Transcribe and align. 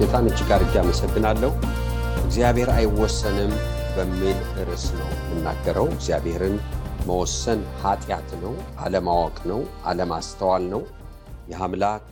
ጌታን 0.00 0.28
እጅግ 0.28 0.50
አድርጌ 0.54 0.74
አመሰግናለሁ። 0.80 1.50
እግዚአብሔር 2.20 2.68
አይወሰንም 2.74 3.50
በሚል 3.96 4.38
ርዕስ 4.60 4.84
ነው 4.98 5.08
የምናገረው። 5.14 5.86
እግዚአብሔርን 5.94 6.54
መወሰን 7.06 7.60
ኃጢአት 7.82 8.30
ነው፣ 8.42 8.54
አለማወቅ 8.80 9.36
ነው፣ 9.50 9.60
አለማስተዋል 9.84 10.64
ነው። 10.72 10.82
ይህ 11.48 11.60
አምላክ 11.66 12.04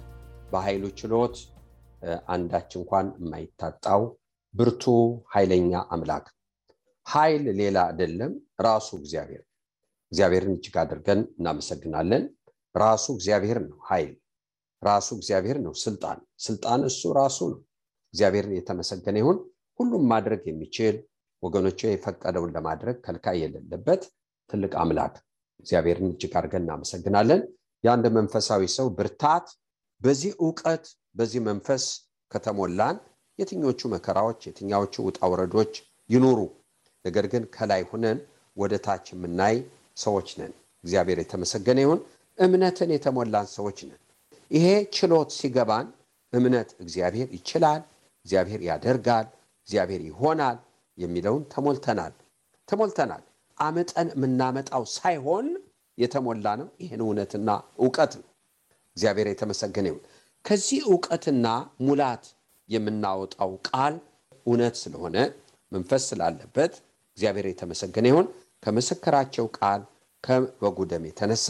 በኃይሉ 0.50 0.84
ችሎት 0.98 1.36
አንዳች 2.32 2.70
እንኳን 2.80 3.06
የማይታጣው 3.18 4.02
ብርቱ 4.54 4.84
ኃይለኛ 5.34 5.72
አምላክ 5.94 6.26
ኃይል 7.06 7.46
ሌላ 7.60 7.78
አይደለም፣ 7.88 8.34
ራሱ 8.66 8.88
እግዚአብሔር። 9.00 9.42
እግዚአብሔርን 10.12 10.56
እጅግ 10.56 10.76
አድርገን 10.82 11.22
እናመሰግናለን። 11.38 12.26
ራሱ 12.74 13.06
እግዚአብሔር 13.16 13.60
ነው 13.66 13.78
ኃይል፣ 13.88 14.12
ራሱ 14.82 15.08
እግዚአብሔር 15.16 15.60
ነው 15.64 15.74
ስልጣን፣ 15.82 16.18
ስልጣን 16.40 16.82
እሱ 16.86 17.12
ራሱ 17.16 17.38
ነው። 17.52 17.60
እግዚአብሔርን 18.14 18.54
የተመሰገነ 18.56 19.16
ይሁን። 19.22 19.38
ሁሉም 19.80 20.04
ማድረግ 20.12 20.42
የሚችል 20.48 20.94
ወገኖች 21.42 21.80
የፈቀደውን 21.86 22.52
ለማድረግ 22.56 22.96
ከልካይ 23.04 23.36
የሌለበት 23.42 24.02
ትልቅ 24.50 24.72
አምላክ 24.82 25.14
እግዚአብሔርን 25.60 26.08
እጅግ 26.12 26.32
አድርገን 26.38 26.64
እናመሰግናለን። 26.64 27.40
የአንድ 27.84 28.06
መንፈሳዊ 28.16 28.62
ሰው 28.76 28.86
ብርታት 28.98 29.46
በዚህ 30.00 30.32
እውቀት 30.40 30.84
በዚህ 31.14 31.40
መንፈስ 31.48 31.84
ከተሞላን 32.32 32.96
የትኞቹ 33.38 33.80
መከራዎች 33.92 34.40
የትኛዎቹ 34.48 34.94
ውጣ 35.06 35.20
ውረዶች 35.32 35.74
ይኑሩ፣ 36.10 36.38
ነገር 37.04 37.26
ግን 37.32 37.44
ከላይ 37.54 37.82
ሁነን 37.90 38.18
ወደ 38.56 38.74
ታች 38.86 39.06
የምናይ 39.12 39.56
ሰዎች 39.96 40.28
ነን። 40.40 40.52
እግዚአብሔር 40.84 41.18
የተመሰገነ 41.22 41.78
ይሁን። 41.84 42.00
እምነትን 42.38 42.90
የተሞላን 42.94 43.46
ሰዎች 43.54 43.78
ነን። 43.88 44.00
ይሄ 44.50 44.66
ችሎት 44.96 45.30
ሲገባን 45.38 45.86
እምነት 46.32 46.70
እግዚአብሔር 46.84 47.28
ይችላል፣ 47.36 47.80
እግዚአብሔር 48.28 48.62
ያደርጋል፣ 48.66 49.26
እግዚአብሔር 49.68 50.02
ይሆናል 50.08 50.56
የሚለውን 50.98 51.42
ተሞልተናል 51.52 52.14
ተሞልተናል። 52.68 53.22
አመጠን 53.58 54.08
የምናመጣው 54.14 54.82
ሳይሆን 54.94 55.46
የተሞላ 55.98 56.46
ነው። 56.60 56.68
ይህን 56.82 57.00
እውነትና 57.04 57.48
እውቀት 57.80 58.12
ነው። 58.18 58.26
እግዚአብሔር 58.96 59.28
የተመሰገነ 59.30 59.86
ይሁን። 59.90 60.02
ከዚህ 60.44 60.80
እውቀትና 60.88 61.46
ሙላት 61.86 62.24
የምናወጣው 62.68 63.52
ቃል 63.68 63.94
እውነት 64.46 64.76
ስለሆነ 64.82 65.16
መንፈስ 65.72 66.04
ስላለበት 66.10 66.74
እግዚአብሔር 67.18 67.48
የተመሰገነ 67.50 68.06
ይሁን። 68.12 68.28
ከመሰከራቸው 68.62 69.48
ቃል 69.58 69.80
ከበጉ 70.24 70.78
ደም 70.90 71.04
የተነሳ 71.10 71.48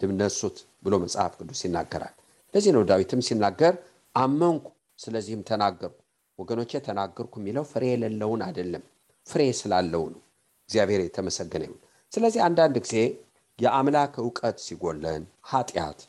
ድል 0.00 0.12
ነሱት 0.20 0.56
ብሎ 0.84 0.94
መጽሐፍ 1.02 1.32
ቅዱስ 1.40 1.60
ይናገራል። 1.66 2.14
ለዚህ 2.54 2.72
ነው 2.76 2.84
ዳዊትም 2.88 3.20
ሲናገር 3.28 3.74
አመንኩ 4.14 4.66
ስለዚህም 4.98 5.42
ተናገርኩ። 5.48 5.98
ወገኖቼ 6.38 6.72
ተናገርኩ 6.86 7.34
የሚለው 7.40 7.64
ፍሬ 7.72 7.84
የሌለውን 7.90 8.40
አይደለም፣ 8.46 8.84
ፍሬ 9.26 9.42
ስላለው 9.60 10.04
ነው። 10.12 10.20
እግዚአብሔር 10.68 11.00
የተመሰገነ 11.04 11.62
ይሁን። 11.66 11.80
ስለዚህ 12.12 12.40
አንዳንድ 12.46 12.76
ጊዜ 12.84 12.96
የአምላክ 13.58 14.14
እውቀት 14.22 14.56
ሲጎለን 14.64 15.22
ኃጢአት፣ 15.50 16.00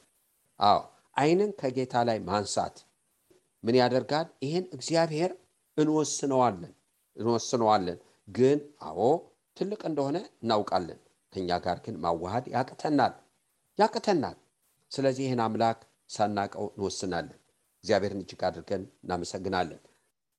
አዎ 0.59 0.79
ዓይንን 1.15 1.51
ከጌታ 1.59 1.95
ላይ 2.07 2.17
ማንሳት 2.29 2.75
ምን 3.63 3.75
ያደርጋል? 3.79 4.27
ይህን 4.43 4.65
እግዚአብሔር 4.75 5.31
እንወስነዋለን 5.77 6.73
እንወስነዋለን። 7.17 7.99
ግን 8.27 8.59
አዎ 8.87 8.99
ትልቅ 9.57 9.81
እንደሆነ 9.89 10.17
እናውቃለን። 10.37 10.99
ከኛ 11.33 11.57
ጋር 11.65 11.77
ግን 11.85 11.95
ማዋሃድ 12.03 12.45
ያቅተናል 12.55 13.13
ያቅተናል። 13.79 14.37
ስለዚህ 14.91 15.23
ይህን 15.27 15.41
አምላክ 15.45 15.79
ሳናቀው 16.09 16.65
እንወስናለን። 16.69 17.39
እግዚአብሔርን 17.85 18.21
እጅግ 18.21 18.41
አድርገን 18.47 18.83
እናመሰግናለን። 19.03 19.81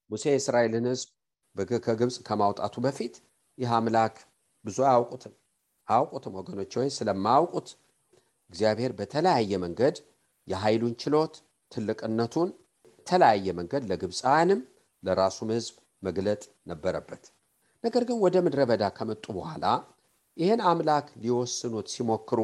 ሙሴ 0.09 0.23
የእስራኤልን 0.29 0.85
ሕዝብ 0.89 1.09
ከግብፅ 1.85 2.15
ከማውጣቱ 2.27 2.75
በፊት 2.85 3.13
ይህ 3.57 3.69
አምላክ 3.77 4.15
ብዙ 4.65 4.77
አያውቁትም 4.87 5.33
አያውቁትም 5.87 6.33
ወገኖች 6.39 6.73
ወይ 6.79 6.89
ስለማያውቁት 6.95 7.69
እግዚአብሔር 8.51 8.91
በተለያየ 8.99 9.51
መንገድ 9.63 9.95
የኃይሉን 10.47 10.93
ችሎት 11.01 11.33
ትልቅነቱን 11.71 12.49
የተለያየ 12.99 13.55
መንገድ 13.59 13.83
ለግብፃውያንም 13.91 14.61
ለራሱም 15.03 15.51
ሕዝብ 15.55 15.75
መግለጥ 16.03 16.41
ነበረበት። 16.71 17.23
ነገር 17.83 18.03
ግን 18.09 18.19
ወደ 18.25 18.37
ምድረ 18.45 18.61
በዳ 18.69 18.85
ከመጡ 18.97 19.25
በኋላ 19.37 19.65
ይህን 20.37 20.63
አምላክ 20.69 21.07
ሊወስኑት 21.23 21.87
ሲሞክሩ 21.93 22.39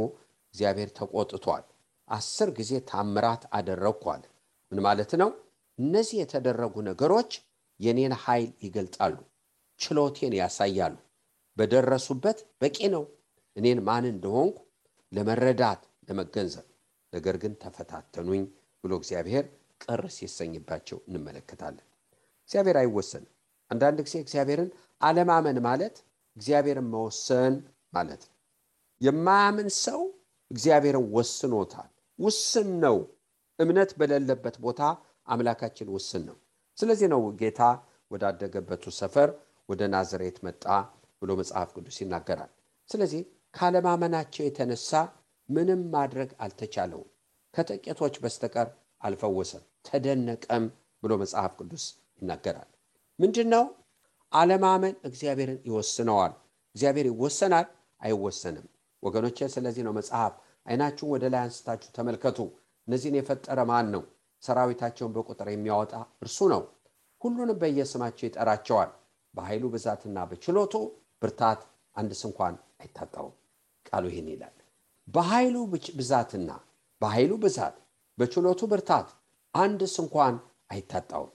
እግዚአብሔር 0.53 0.91
ተቆጥቷል። 0.97 1.65
አስር 2.09 2.49
ጊዜ 2.57 2.71
ታምራት 2.89 3.43
አደረግኳል። 3.57 4.23
ምን 4.73 4.81
ማለት 4.83 5.11
ነው? 5.21 5.29
እነዚህ 5.79 6.17
የተደረጉ 6.21 6.75
ነገሮች 6.87 7.31
የኔን 7.79 8.13
ኃይል 8.23 8.49
ይገልጣሉ፣ 8.65 9.15
ችሎቴን 9.79 10.33
ያሳያሉ። 10.39 10.95
በደረሱበት 11.57 12.39
በቂ 12.61 12.77
ነው 12.93 13.03
እኔን 13.55 13.79
ማን 13.87 14.05
እንደሆንኩ 14.11 14.57
ለመረዳት 15.11 15.81
ለመገንዘብ። 16.07 16.65
ነገር 17.13 17.35
ግን 17.43 17.53
ተፈታተኑኝ 17.63 18.43
ብሎ 18.83 18.91
እግዚአብሔር 19.01 19.45
ቅር 19.83 20.01
ሲሰኝባቸው 20.15 20.97
እንመለከታለን። 21.07 21.85
እግዚአብሔር 22.49 22.77
አይወሰንም። 22.81 23.31
አንዳንድ 23.71 23.99
ጊዜ 24.05 24.15
እግዚአብሔርን 24.23 24.69
አለማመን 25.01 25.59
ማለት 25.67 25.95
እግዚአብሔርን 26.37 26.87
መወሰን 26.93 27.55
ማለት 27.93 28.21
ነው። 28.27 28.35
የማያምን 29.01 29.69
ሰው 29.83 30.01
እግዚአብሔርን 30.51 31.05
ወስኖታል። 31.15 31.89
ውስን 32.19 32.69
ነው። 32.83 32.97
እምነት 33.59 33.91
በሌለበት 33.99 34.55
ቦታ 34.63 34.81
አምላካችን 35.27 35.89
ውስን 35.95 36.23
ነው። 36.29 36.37
ስለዚህ 36.77 37.07
ነው 37.13 37.21
ጌታ 37.41 37.61
ወዳደገበቱ 38.11 38.85
ሰፈር 38.99 39.29
ወደ 39.69 39.81
ናዝሬት 39.93 40.37
መጣ 40.45 40.63
ብሎ 41.21 41.31
መጽሐፍ 41.41 41.69
ቅዱስ 41.75 41.97
ይናገራል። 42.03 42.51
ስለዚህ 42.89 43.21
ካለማመናቸው 43.53 44.43
የተነሳ 44.45 44.91
ምንም 45.49 45.81
ማድረግ 45.93 46.29
አልተቻለውም። 46.43 47.09
ከጥቂቶች 47.53 48.15
በስተቀር 48.23 48.67
አልፈወሰም፣ 49.01 49.63
ተደነቀም 49.87 50.65
ብሎ 51.03 51.11
መጽሐፍ 51.23 51.51
ቅዱስ 51.59 51.85
ይናገራል። 52.19 52.69
ምንድን 53.19 53.47
ነው 53.53 53.63
አለማመን? 54.31 54.95
እግዚአብሔርን 55.07 55.59
ይወስነዋል። 55.67 56.33
እግዚአብሔር 56.75 57.07
ይወሰናል 57.11 57.65
አይወሰንም? 58.01 58.65
ወገኖቼ፣ 59.03 59.37
ስለዚህ 59.55 59.83
ነው 59.87 59.93
መጽሐፍ 59.99 60.33
አይናችሁን 60.65 61.11
ወደ 61.15 61.25
ላይ 61.33 61.41
አንስታችሁ 61.45 61.89
ተመልከቱ፣ 61.97 62.37
እነዚህን 62.87 63.15
የፈጠረ 63.19 63.59
ማን 63.69 63.87
ነው? 63.93 64.03
ሰራዊታቸውን 64.43 65.13
በቁጥር 65.15 65.47
የሚያወጣ 65.51 65.93
እርሱ 66.21 66.39
ነው። 66.53 66.61
ሁሉንም 67.21 67.57
በየስማቸው 67.61 68.25
ይጠራቸዋል። 68.27 68.89
በኃይሉ 69.33 69.63
ብዛትና 69.75 70.17
በችሎቱ 70.31 70.73
ብርታት 71.21 71.61
አንድስ 71.95 72.21
እንኳን 72.29 72.53
አይታጣውም። 72.81 73.35
ቃሉ 73.85 74.03
ይህን 74.11 74.27
ይላል። 74.33 74.55
በኃይሉ 75.07 75.55
ብዛትና 75.99 76.49
በኃይሉ 77.01 77.31
ብዛት 77.43 77.75
በችሎቱ 78.17 78.61
ብርታት 78.71 79.07
አንድስ 79.53 79.95
እንኳን 80.03 80.35
አይታጣውም። 80.69 81.31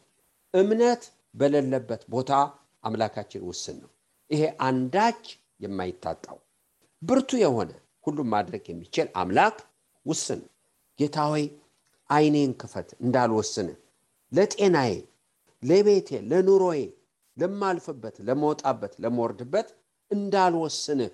እምነት 0.54 1.02
በሌለበት 1.34 2.02
ቦታ 2.10 2.30
አምላካችን 2.84 3.42
ውስን 3.48 3.76
ነው። 3.82 3.90
ይሄ 4.30 4.42
አንዳች 4.68 5.24
የማይታጣው 5.60 6.38
ብርቱ 7.02 7.30
የሆነ 7.42 7.70
ሁሉም 8.06 8.28
ማድረግ 8.34 8.64
የሚችል 8.70 9.06
አምላክ 9.20 9.56
ውስን 10.06 10.40
ነው። 10.44 10.52
ጌታ 10.98 11.16
ሆይ 11.30 11.44
ዓይኔን 12.10 12.52
ክፈት 12.60 12.88
እንዳልወስን 13.04 13.68
ለጤናዬ፣ 14.32 14.92
ለቤቴ፣ 15.62 16.08
ለኑሮዬ፣ 16.30 16.80
ለማልፍበት፣ 17.36 18.16
ለመወጣበት፣ 18.28 18.92
ለመወርድበት 19.02 19.68
እንዳልወስንህ 20.10 21.12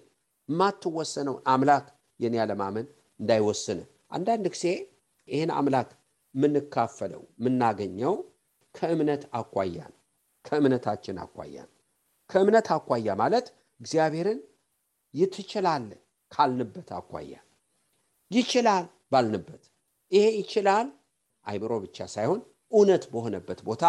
የማትወሰነውን 0.48 1.42
አምላክ 1.52 1.86
የኔ 2.20 2.34
ያለማመን 2.40 2.86
እንዳይወስንህ። 3.20 3.86
አንዳንድ 4.10 4.46
ጊዜ 4.54 4.64
ይህን 5.28 5.50
አምላክ 5.58 5.90
የምንካፈለው 6.34 7.22
የምናገኘው 7.38 8.14
ከእምነት 8.74 9.22
አኳያ 9.38 9.78
ነው። 9.90 9.98
ከእምነታችን 10.44 11.16
አኳያ 11.24 11.56
ነው። 11.66 11.74
ከእምነት 12.30 12.68
አኳያ 12.76 13.08
ማለት 13.22 13.46
እግዚአብሔርን 13.80 14.40
ትችላለህ 15.14 15.98
ካልንበት 16.32 16.88
አኳያ 16.96 17.34
ይችላል 18.30 18.84
ባልንበት 19.12 19.62
ይሄ 20.14 20.24
ይችላል 20.38 20.86
አይምሮ 21.46 21.72
ብቻ 21.84 22.06
ሳይሆን 22.14 22.40
እውነት 22.72 23.04
በሆነበት 23.12 23.60
ቦታ 23.68 23.84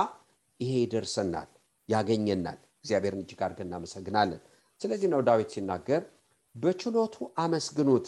ይሄ 0.60 0.72
ይደርሰናል፣ 0.84 1.50
ያገኘናል። 1.90 2.60
እግዚአብሔርን 2.78 3.22
እጅግ 3.24 3.42
አድርገን 3.46 3.68
እናመሰግናለን። 3.70 4.42
ስለዚህ 4.82 5.08
ነው 5.14 5.22
ዳዊት 5.28 5.50
ሲናገር 5.56 6.02
በችሎቱ 6.56 7.16
አመስግኑት፣ 7.44 8.08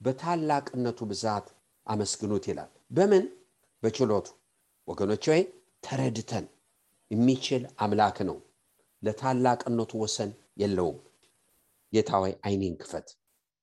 በታላቅነቱ 0.00 1.00
ብዛት 1.10 1.46
አመስግኑት 1.86 2.44
ይላል። 2.50 2.70
በምን 2.96 3.24
በችሎቱ 3.82 4.26
ወገኖች 4.88 5.24
ወይ 5.32 5.42
ተረድተን 5.82 6.46
የሚችል 7.10 7.62
አምላክ 7.84 8.18
ነው። 8.28 8.38
ለታላቅነቱ 9.02 9.92
ወሰን 10.02 10.30
የለውም። 10.56 10.98
ጌታ 11.92 12.10
ሆይ 12.22 12.32
ዓይኔን 12.46 12.74
ክፈት 12.82 13.08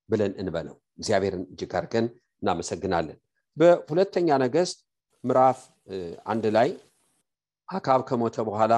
ብለን 0.10 0.34
እንበለው። 0.42 0.76
እግዚአብሔርን 1.00 1.44
እጅግ 1.52 1.74
አድርገን 1.78 2.08
እናመሰግናለን። 2.42 3.18
በሁለተኛ 3.60 4.28
ነገሥት 4.42 4.78
ምዕራፍ 5.24 5.60
አንድ 6.26 6.46
ላይ 6.56 6.70
አካብ 7.70 8.02
ከሞተ 8.10 8.38
በኋላ 8.48 8.74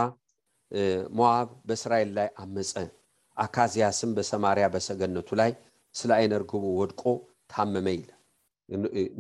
ሞዓብ 1.12 1.50
በእስራኤል 1.68 2.10
ላይ 2.18 2.28
አመፀ። 2.44 2.74
አካዚያስም 3.38 4.12
በሰማሪያ 4.18 4.66
በሰገነቱ 4.74 5.30
ላይ 5.42 5.52
ስለ 5.96 6.12
ርግቡ 6.42 6.64
ወድቆ 6.80 7.04
ታመመ 7.52 7.88
ይላል። 7.96 8.18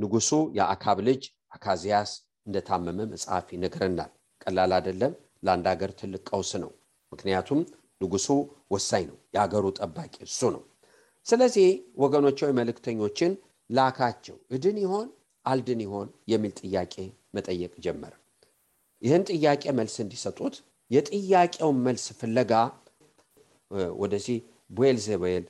ንጉሱ 0.01 0.29
የአካብ 0.57 0.97
ልጅ 1.07 1.21
አካዚያስ 1.51 2.11
እንደታመመ 2.47 2.99
መጽሐፍ 3.13 3.47
ይነግረናል። 3.55 4.11
ቀላል 4.41 4.71
አይደለም። 4.77 5.13
ለአንድ 5.45 5.65
ሀገር 5.71 5.91
ትልቅ 5.99 6.23
ቀውስ 6.29 6.51
ነው። 6.63 6.71
ምክንያቱም 7.11 7.59
ንጉሱ 8.01 8.27
ወሳኝ 8.73 9.03
ነው። 9.11 9.17
የሀገሩ 9.35 9.65
ጠባቂ 9.79 10.13
እሱ 10.27 10.41
ነው። 10.55 10.63
ስለዚህ 11.25 11.67
ወገኖች 11.97 12.39
መልእክተኞችን 12.59 13.31
ላካቸው። 13.69 14.37
እድን 14.51 14.77
ይሆን 14.83 15.07
አልድን 15.45 15.79
ይሆን 15.85 16.07
የሚል 16.27 16.53
ጥያቄ 16.61 16.95
መጠየቅ 17.35 17.73
ጀመረ። 17.85 18.13
ይህን 19.01 19.23
ጥያቄ 19.31 19.63
መልስ 19.77 19.95
እንዲሰጡት 20.03 20.55
የጥያቄውን 20.91 21.77
መልስ 21.85 22.05
ፍለጋ 22.19 22.51
ወደዚህ 24.01 24.37
ቦኤልዜቡል 24.69 25.45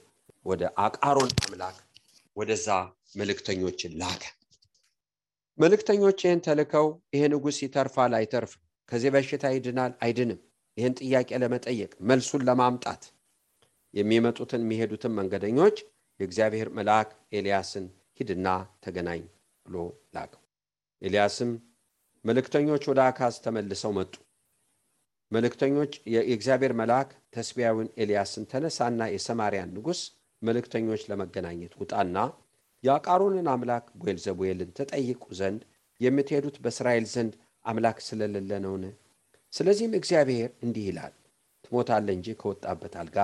ወደ 0.46 0.64
አቃሮን 0.84 1.32
አምላክ 1.44 1.78
ወደዛ 2.36 2.68
መልእክተኞችን 3.16 3.96
ላከ። 4.02 4.24
መልእክተኞች 5.58 6.20
ይህን 6.26 6.42
ተልከው 6.46 6.86
ይሄ 7.14 7.24
ንጉሥ 7.34 7.58
ይተርፋል 7.66 8.14
አይተርፍም፣ 8.20 8.62
ከዚህ 8.92 9.10
በሽታ 9.16 9.46
ይድናል 9.54 9.92
አይድንም፣ 10.06 10.40
ይህን 10.78 10.94
ጥያቄ 11.00 11.30
ለመጠየቅ 11.44 11.92
መልሱን 12.10 12.46
ለማምጣት 12.50 13.04
የሚመጡትን 13.94 14.64
የሚሄዱትን 14.66 15.16
መንገደኞች 15.20 15.78
የእግዚአብሔር 16.20 16.70
መልአክ 16.78 17.10
ኤልያስን 17.34 17.86
ሂድና 18.20 18.48
ተገናኝ 18.84 19.22
ብሎ 19.66 19.76
ላከው። 20.16 20.42
ኤልያስም 21.02 21.52
መልእክተኞች 22.26 22.84
ወደ 22.90 23.00
አካዝ 23.08 23.36
ተመልሰው 23.46 23.92
መጡ። 23.98 24.14
መልእክተኞች 25.32 25.94
የእግዚአብሔር 26.14 26.74
መልአክ 26.74 27.10
ተስቢያዊን 27.36 27.90
ኤልያስን 27.98 28.44
ተነሳና 28.52 29.02
የሰማርያን 29.12 29.74
ንጉሥ 29.76 30.02
መልእክተኞች 30.42 31.02
ለመገናኘት 31.10 31.74
ውጣና 31.82 32.18
የአቃሮንን 32.84 33.48
አምላክ 33.54 33.86
ቦኤልዜቡልን 34.00 34.72
ተጠይቁ 34.78 35.24
ዘንድ 35.40 35.62
የምትሄዱት 36.02 36.56
በእስራኤል 36.64 37.06
ዘንድ 37.12 37.34
አምላክ 37.66 37.98
ስለሌለ 38.06 38.52
ነውን? 38.64 38.84
ስለዚህም 39.54 39.94
እግዚአብሔር 40.00 40.50
እንዲህ 40.66 40.86
ይላል 40.90 41.14
ትሞታለህ 41.66 42.14
እንጂ 42.18 42.28
ከወጣበት 42.40 42.94
አልጋ 43.02 43.18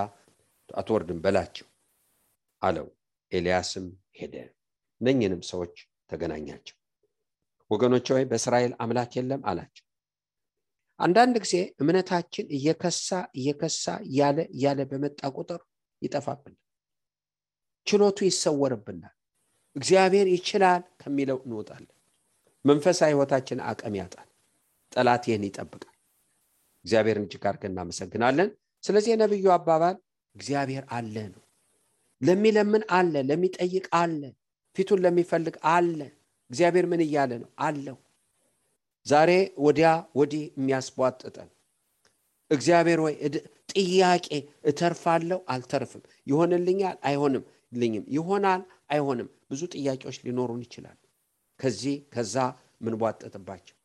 አትወርድም 0.69 1.19
በላቸው 1.24 1.68
አለው። 2.62 2.88
ኤልያስም 3.31 3.86
ሄደ፣ 4.19 4.36
እነኝንም 5.01 5.42
ሰዎች 5.50 5.75
ተገናኛቸው። 6.09 6.75
ወገኖች 7.71 8.07
ሆይ 8.13 8.24
በእስራኤል 8.30 8.74
አምላክ 8.83 9.12
የለም 9.18 9.42
አላቸው። 9.50 9.83
አንዳንድ 11.00 11.36
ጊዜ 11.44 11.56
እምነታችን 11.81 12.45
እየከሳ 12.57 13.07
እየከሳ 13.39 13.83
እያለ 14.07 14.38
እያለ 14.56 14.80
በመጣ 14.92 15.19
ቁጥር 15.36 15.59
ይጠፋብናል፣ 16.01 16.56
ችሎቱ 17.88 18.19
ይሰወርብናል። 18.27 19.13
እግዚአብሔር 19.75 20.27
ይችላል 20.33 20.81
ከሚለው 21.01 21.38
እንወጣለን። 21.45 21.94
መንፈሳዊ 22.65 23.12
ሕይወታችን 23.12 23.59
አቅም 23.69 23.95
ያጣል። 24.00 24.27
ጠላት 24.92 25.24
ይህን 25.30 25.44
ይጠብቃል። 25.48 25.95
እግዚአብሔርን 26.85 27.26
እጅግ 27.28 27.45
አድርገን 27.49 27.71
እናመሰግናለን። 27.73 28.49
ስለዚህ 28.83 29.11
የነቢዩ 29.14 29.45
አባባል 29.56 29.95
እግዚአብሔር 30.35 30.83
አለ 30.92 31.16
ነው። 31.33 31.44
ለሚለምን 32.21 32.83
አለ፣ 32.97 33.14
ለሚጠይቅ 33.30 33.85
አለ፣ 33.99 34.21
ፊቱን 34.78 35.00
ለሚፈልግ 35.04 35.56
አለ። 35.72 36.00
እግዚአብሔር 36.52 36.86
ምን 36.92 37.02
እያለ 37.06 37.31
ነው? 37.42 37.50
አለው። 37.60 37.98
ዛሬ 39.06 39.31
ወዲያ 39.66 39.88
ወዲህ 40.16 40.44
የሚያስቧጥጠን 40.52 41.50
እግዚአብሔር 42.52 43.00
ወይ 43.06 43.14
ጥያቄ 43.74 44.28
እተርፋለሁ 44.69 45.40
አልተርፍም፣ 45.54 46.02
ይሆንልኛል 46.28 46.98
አይሆንም 47.10 47.44
ልኝም፣ 47.74 48.06
ይሆናል 48.16 48.62
አይሆንም፣ 48.94 49.30
ብዙ 49.50 49.62
ጥያቄዎች 49.76 50.18
ሊኖሩን 50.26 50.62
ይችላል። 50.66 50.98
ከዚህ 51.60 51.96
ከዛ 52.14 52.36
ምንቧጠጥባቸው 52.86 53.76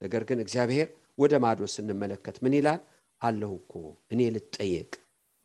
ነገር 0.00 0.22
ግን 0.28 0.38
እግዚአብሔር 0.44 0.88
ወደ 1.18 1.34
ማዶ 1.44 1.60
ስንመለከት 1.74 2.36
ምን 2.44 2.54
ይላል? 2.58 2.80
አለሁ 3.22 3.52
እኮ 3.60 3.72
እኔ 4.12 4.20
ልጠየቅ 4.34 4.90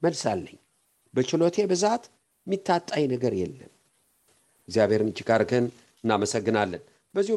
መልስ 0.01 0.21
አለኝ። 0.31 0.57
በችሎቴ 1.13 1.57
ብዛት 1.71 2.03
የሚታጣኝ 2.47 3.05
ነገር 3.13 3.33
የለም። 3.41 3.71
እግዚአብሔርን 4.67 5.09
እጅግ 5.11 5.29
አድርገን 5.35 5.65
እናመሰግናለን። 6.03 6.81
በዚሁ 7.15 7.35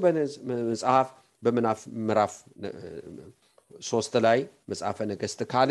መጽሐፍ 0.71 1.09
በምናፍ 1.43 1.81
ምዕራፍ 2.01 2.35
ሶስት 3.85 4.15
ላይ 4.27 4.39
መጽሐፈ 4.71 4.99
ነገሥት 5.11 5.41
ካለ 5.53 5.71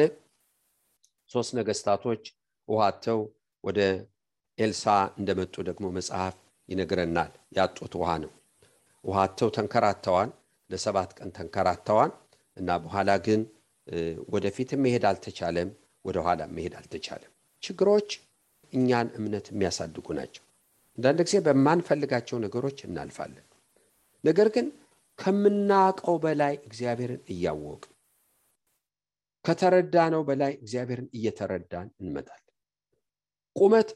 ሶስት 1.32 1.52
ነገስታቶች 1.60 2.24
ውሃተው 2.70 3.20
ወደ 3.64 3.80
ኤልሳ 4.58 4.86
እንደመጡ 5.20 5.56
ደግሞ 5.70 5.86
መጽሐፍ 5.98 6.36
ይነግረናል። 6.70 7.32
ያጡት 7.58 7.94
ውሃ 8.02 8.12
ነው። 8.24 8.32
ውሃተው 9.04 9.50
ተንከራተዋል። 9.56 10.30
ለሰባት 10.70 11.12
ቀን 11.18 11.30
ተንከራተዋል 11.36 12.12
እና 12.58 12.78
በኋላ 12.84 13.10
ግን 13.26 13.42
ወደፊትም 14.34 14.82
መሄድ 14.86 15.04
አልተቻለም፣ 15.10 15.70
ወደ 16.06 16.18
ኋላ 16.26 16.42
መሄድ 16.56 16.74
አልተቻለም። 16.80 17.32
ችግሮች 17.64 18.10
እኛን 18.74 19.08
እምነት 19.18 19.46
የሚያሳድጉ 19.52 20.08
ናቸው። 20.20 20.45
አንዳንድ 20.98 21.20
ጊዜ 21.28 21.38
በማንፈልጋቸው 21.46 22.38
ነገሮች 22.44 22.78
እናልፋለን። 22.88 23.46
ነገር 24.24 24.48
ግን 24.56 24.68
ከምናውቀው 25.20 26.16
በላይ 26.24 26.54
እግዚአብሔርን 26.68 27.22
እያወቅ 27.34 27.84
ከተረዳነው 29.46 30.22
በላይ 30.30 30.54
እግዚአብሔርን 30.62 31.10
እየተረዳን 31.18 31.88
እንመጣለን። 32.02 32.42
ቁመት 33.56 33.90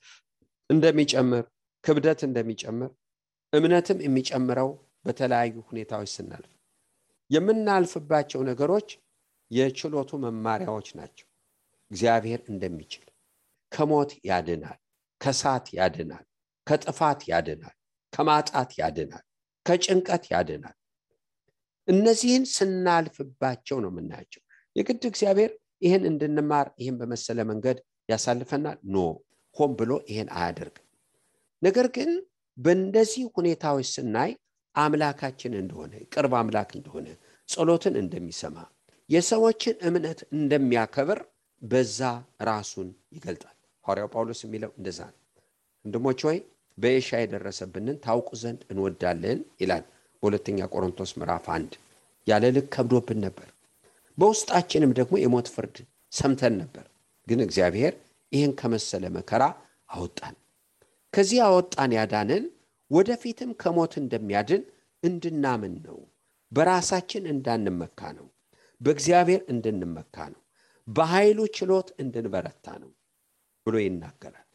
እንደሚጨምር 0.69 1.45
ክብደት 1.83 2.19
እንደሚጨምር 2.27 2.91
እምነትም 3.53 3.99
የሚጨምረው 4.05 4.69
በተለያዩ 5.05 5.55
ሁኔታዎች 5.69 6.09
ስናልፍ 6.15 6.51
የምናልፍባቸው 7.29 8.41
ነገሮች 8.49 8.89
የችሎቱ 9.51 10.11
መማሪያዎች 10.23 10.87
ናቸው። 10.99 11.27
እግዚአብሔር 11.91 12.41
እንደሚችል 12.51 13.05
ከሞት 13.71 14.11
ያድናል፣ 14.29 14.79
ከሳት 15.21 15.65
ያድናል፣ 15.77 16.25
ከጥፋት 16.69 17.21
ያድናል፣ 17.31 17.75
ከማጣት 18.13 18.71
ያድናል፣ 18.79 19.23
ከጭንቀት 19.65 20.23
ያድናል። 20.33 20.75
እነዚህን 21.87 22.43
ስናልፍባቸው 22.55 23.77
ነው 23.83 23.91
የምናያቸው። 23.91 24.41
የግድ 24.75 25.03
እግዚአብሔር 25.09 25.51
ይህን 25.81 26.03
እንድንማር 26.09 26.67
ይህን 26.81 26.95
በመሰለ 26.99 27.39
መንገድ 27.51 27.77
ያሳልፈናል? 28.09 28.77
ኖ 28.87 28.97
ሆን 29.55 29.71
ብሎ 29.79 29.91
ይሄን 30.09 30.29
አያደርግም። 30.37 30.85
ነገር 31.61 31.87
ግን 31.95 32.09
በእንደዚህ 32.57 33.23
ሁኔታዎች 33.35 33.87
ስናይ 33.95 34.31
አምላካችን 34.75 35.53
እንደሆነ 35.61 35.93
ቅርብ 36.13 36.33
አምላክ 36.39 36.69
እንደሆነ 36.77 37.07
ጸሎትን 37.49 37.95
እንደሚሰማ 38.01 38.57
የሰዎችን 39.09 39.75
እምነት 39.87 40.19
እንደሚያከብር 40.35 41.19
በዛ 41.61 41.99
ራሱን 42.43 42.87
ይገልጣል። 43.15 43.55
ሐዋርያው 43.85 44.09
ጳውሎስ 44.13 44.41
የሚለው 44.45 44.71
እንደዛ 44.77 44.99
ነው። 45.09 45.17
ወንድሞች 45.85 46.19
ሆይ 46.27 46.37
በኤሻ 46.79 47.09
የደረሰብንን 47.21 47.97
ታውቁ 48.03 48.29
ዘንድ 48.41 48.61
እንወዳለን 48.71 49.39
ይላል 49.61 49.83
በሁለተኛ 50.23 50.67
ቆሮንቶስ 50.73 51.11
ምዕራፍ 51.19 51.45
አንድ 51.55 51.71
ያለ 52.27 52.45
ልክ 52.55 52.67
ከብዶብን 52.75 53.19
ነበር። 53.25 53.49
በውስጣችንም 54.17 54.91
ደግሞ 54.99 55.13
የሞት 55.21 55.47
ፍርድ 55.53 55.75
ሰምተን 56.13 56.53
ነበር። 56.61 56.85
ግን 57.27 57.39
እግዚአብሔር 57.45 57.93
ይህን 58.31 58.53
ከመሰለ 58.59 59.05
መከራ 59.17 59.43
አወጣን። 59.89 60.35
ከዚህ 61.13 61.39
አወጣን 61.45 61.91
ያዳንን 61.97 62.43
ወደፊትም 62.91 63.51
ከሞት 63.61 63.93
እንደሚያድን 64.01 64.63
እንድናምን 65.03 65.73
ነው። 65.85 65.99
በራሳችን 66.51 67.23
እንዳንመካ 67.33 67.99
ነው። 68.17 68.27
በእግዚአብሔር 68.81 69.41
እንድንመካ 69.53 70.15
ነው። 70.33 70.41
በኃይሉ 70.87 71.39
ችሎት 71.55 71.89
እንድንበረታ 72.03 72.67
ነው 72.83 72.91
ብሎ 73.65 73.75
ይናገራል። 73.83 74.47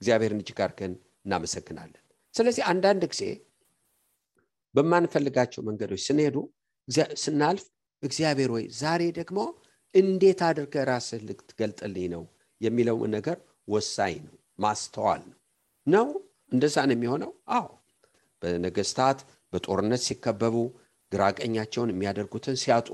እግዚአብሔርን 0.00 0.40
እጅግ 0.42 0.58
አድርገን 0.64 0.94
እናመሰግናለን። 1.24 2.02
ስለዚህ 2.34 2.62
አንዳንድ 2.72 3.02
ጊዜ 3.12 3.22
በማንፈልጋቸው 4.74 5.62
መንገዶች 5.68 6.02
ስንሄዱ 6.06 6.36
ስናልፍ 7.22 7.64
እግዚአብሔር 8.02 8.50
ወይ 8.54 8.64
ዛሬ 8.78 9.02
ደግሞ 9.18 9.38
እንዴት 9.94 10.40
አድርገህ 10.46 10.84
ራስህ 10.88 11.20
ልትገልጥልኝ 11.28 12.06
ነው 12.14 12.22
የሚለው 12.60 12.98
ነገር 13.16 13.36
ወሳኝ 13.68 14.14
ነው። 14.26 14.34
ማስተዋል 14.58 15.22
ነው 15.26 15.38
ነው 15.86 16.06
እንደዛ 16.52 16.76
ነው 16.88 16.94
የሚሆነው። 16.96 17.30
አዎ 17.56 17.66
በነገስታት 18.42 19.18
በጦርነት 19.52 20.02
ሲከበቡ 20.06 20.56
ግራቀኛቸውን 21.12 21.90
የሚያደርጉትን 21.92 22.56
ሲያጡ 22.62 22.88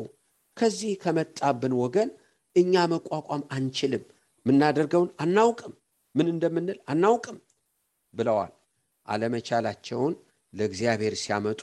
ከዚህ 0.56 0.92
ከመጣብን 1.02 1.74
ወገን 1.80 2.08
እኛ 2.56 2.84
መቋቋም 2.92 3.42
አንችልም፣ 3.56 4.04
የምናደርገውን 4.46 5.10
አናውቅም፣ 5.24 5.72
ምን 6.14 6.28
እንደምንል 6.32 6.78
አናውቅም 6.92 7.36
ብለዋል። 8.14 8.52
አለመቻላቸውን 9.08 10.14
ለእግዚአብሔር 10.52 11.14
ሲያመጡ 11.22 11.62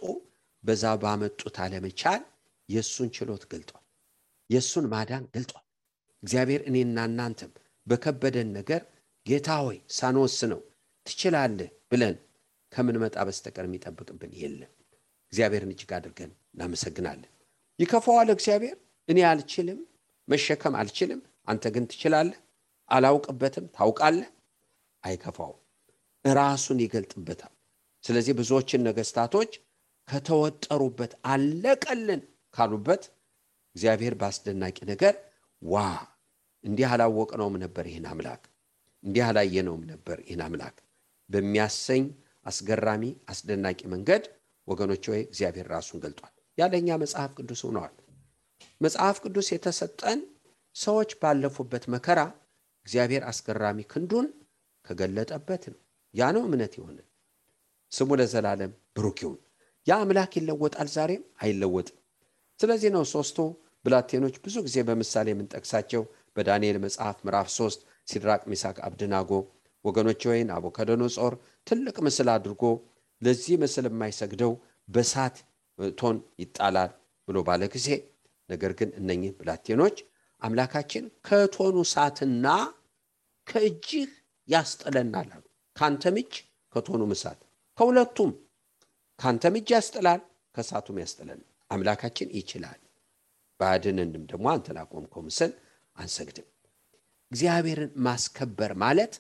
በዛ 0.63 0.83
ባመጡት 1.01 1.55
አለመቻል 1.63 2.21
የእሱን 2.69 3.09
ችሎት 3.15 3.43
ገልጧል። 3.51 3.83
የእሱን 4.49 4.85
ማዳን 4.93 5.25
ገልጧል። 5.33 5.65
እግዚአብሔር 6.23 6.61
እኔና 6.69 6.97
እናንተም 7.09 7.51
በከበደን 7.87 8.49
ነገር 8.57 8.81
ጌታ 9.25 9.49
ሆይ 9.63 9.77
ሳንወስነው 9.97 10.61
ትችላለህ 11.05 11.69
ብለን 11.91 12.15
ከምንመጣ 12.71 13.15
በስተቀር 13.27 13.65
የሚጠብቅብን 13.67 14.31
የለም። 14.39 14.71
እግዚአብሔርን 15.33 15.71
እጅግ 15.73 15.91
አድርገን 15.97 16.31
እናመሰግናለን። 16.53 17.31
ይከፋዋል 17.79 18.29
እግዚአብሔር። 18.35 18.77
እኔ 19.09 19.19
አልችልም፣ 19.29 19.79
መሸከም 20.27 20.75
አልችልም፣ 20.79 21.21
አንተ 21.47 21.63
ግን 21.75 21.85
ትችላለህ፣ 21.91 22.39
አላውቅበትም፣ 22.89 23.65
ታውቃለህ። 23.75 24.29
አይከፋውም፣ 25.03 25.59
ራሱን 26.25 26.79
ይገልጥበታል። 26.83 27.53
ስለዚህ 28.03 28.33
ብዙዎችን 28.39 28.85
ነገስታቶች 28.87 29.51
ከተወጠሩበት 30.07 31.13
አለቀልን 31.25 32.21
ካሉበት 32.53 33.03
እግዚአብሔር 33.75 34.13
በአስደናቂ 34.15 34.77
ነገር 34.91 35.15
ዋ 35.61 35.75
እንዲህ 36.63 36.87
አላወቅነውም 36.91 37.55
ነበር 37.63 37.85
ይህን 37.89 38.05
አምላክ 38.11 38.43
እንዲህ 39.03 39.23
አላየነውም 39.27 39.83
ነበር 39.91 40.17
ይህን 40.25 40.41
አምላክ 40.45 40.75
በሚያሰኝ 41.29 42.03
አስገራሚ 42.45 43.03
አስደናቂ 43.27 43.79
መንገድ 43.93 44.23
ወገኖች 44.67 45.03
ወይ 45.11 45.21
እግዚአብሔር 45.25 45.67
ራሱን 45.73 45.99
ገልጧል። 46.03 46.31
ያለኛ 46.57 46.97
መጽሐፍ 47.03 47.31
ቅዱስ 47.37 47.61
ሆነዋል። 47.67 47.93
መጽሐፍ 48.81 49.17
ቅዱስ 49.23 49.47
የተሰጠን 49.53 50.19
ሰዎች 50.75 51.11
ባለፉበት 51.21 51.83
መከራ 51.93 52.19
እግዚአብሔር 52.85 53.23
አስገራሚ 53.23 53.79
ክንዱን 53.91 54.27
ከገለጠበት 54.85 55.63
ነው። 55.71 55.79
ያ 56.15 56.29
ነው 56.35 56.43
እምነት 56.47 56.73
የሆነ 56.79 56.97
ስሙ 57.91 58.09
ለዘላለም 58.19 58.71
ብሩክ 58.95 59.17
ይሁን። 59.23 59.39
ያ 59.87 59.97
አምላክ 60.01 60.33
ይለወጣል፣ 60.39 60.87
ዛሬም 60.93 61.23
አይለወጥም። 61.41 61.97
ስለዚህ 62.59 62.89
ነው 62.95 63.03
ሶስቱ 63.11 63.37
ብላቴኖች 63.85 64.35
ብዙ 64.45 64.55
ጊዜ 64.67 64.77
በምሳሌ 64.87 65.27
የምንጠቅሳቸው 65.33 66.03
በዳንኤል 66.35 66.77
መጽሐፍ 66.85 67.17
ምዕራፍ 67.25 67.47
3 67.55 67.81
ሲድራቅ፣ 68.07 68.41
ሚሳቅ፣ 68.51 68.77
አብድናጎ 68.87 69.31
ወገኖች 69.85 70.21
ወይን 70.29 70.49
ናቡከደነጾር 70.51 71.33
ትልቅ 71.67 71.95
ምስል 72.05 72.29
አድርጎ 72.35 72.63
ለዚህ 73.21 73.55
ምስል 73.63 73.85
የማይሰግደው 73.89 74.53
በሳት 74.87 75.35
ቶን 75.97 76.17
ይጣላል 76.41 76.91
ብሎ 77.27 77.37
ባለ 77.47 77.63
ጊዜ 77.73 77.87
ነገር 78.49 78.71
ግን 78.79 78.89
እነኚህ 78.99 79.31
ብላቴኖች 79.39 79.97
አምላካችን 80.41 81.05
ከእቶኑ 81.27 81.75
እሳትና 81.85 82.47
ከእጅህ 83.47 84.09
ያስጥለናል 84.49 85.29
አሉ። 85.35 85.44
ከአንተም 85.75 86.17
እጅ 86.21 86.33
ከእቶኑም 86.73 87.11
እሳት 87.15 87.39
ከሁለቱም 87.77 88.31
ከአንተም 89.19 89.55
እጅ 89.59 89.69
ያስጥላል፣ 89.75 90.21
ከእሳቱም 90.55 90.97
ያስጥለን። 91.01 91.41
አምላካችን 91.71 92.29
ይችላል። 92.37 92.79
ባድንንም 93.59 94.23
ደግሞ 94.31 94.45
አንተ 94.53 94.67
ላቆምከው 94.77 95.21
ምስል 95.27 95.51
አንሰግድም። 95.95 96.47
እግዚአብሔርን 97.31 97.91
ማስከበር 98.05 98.71
ማለት 98.83 99.13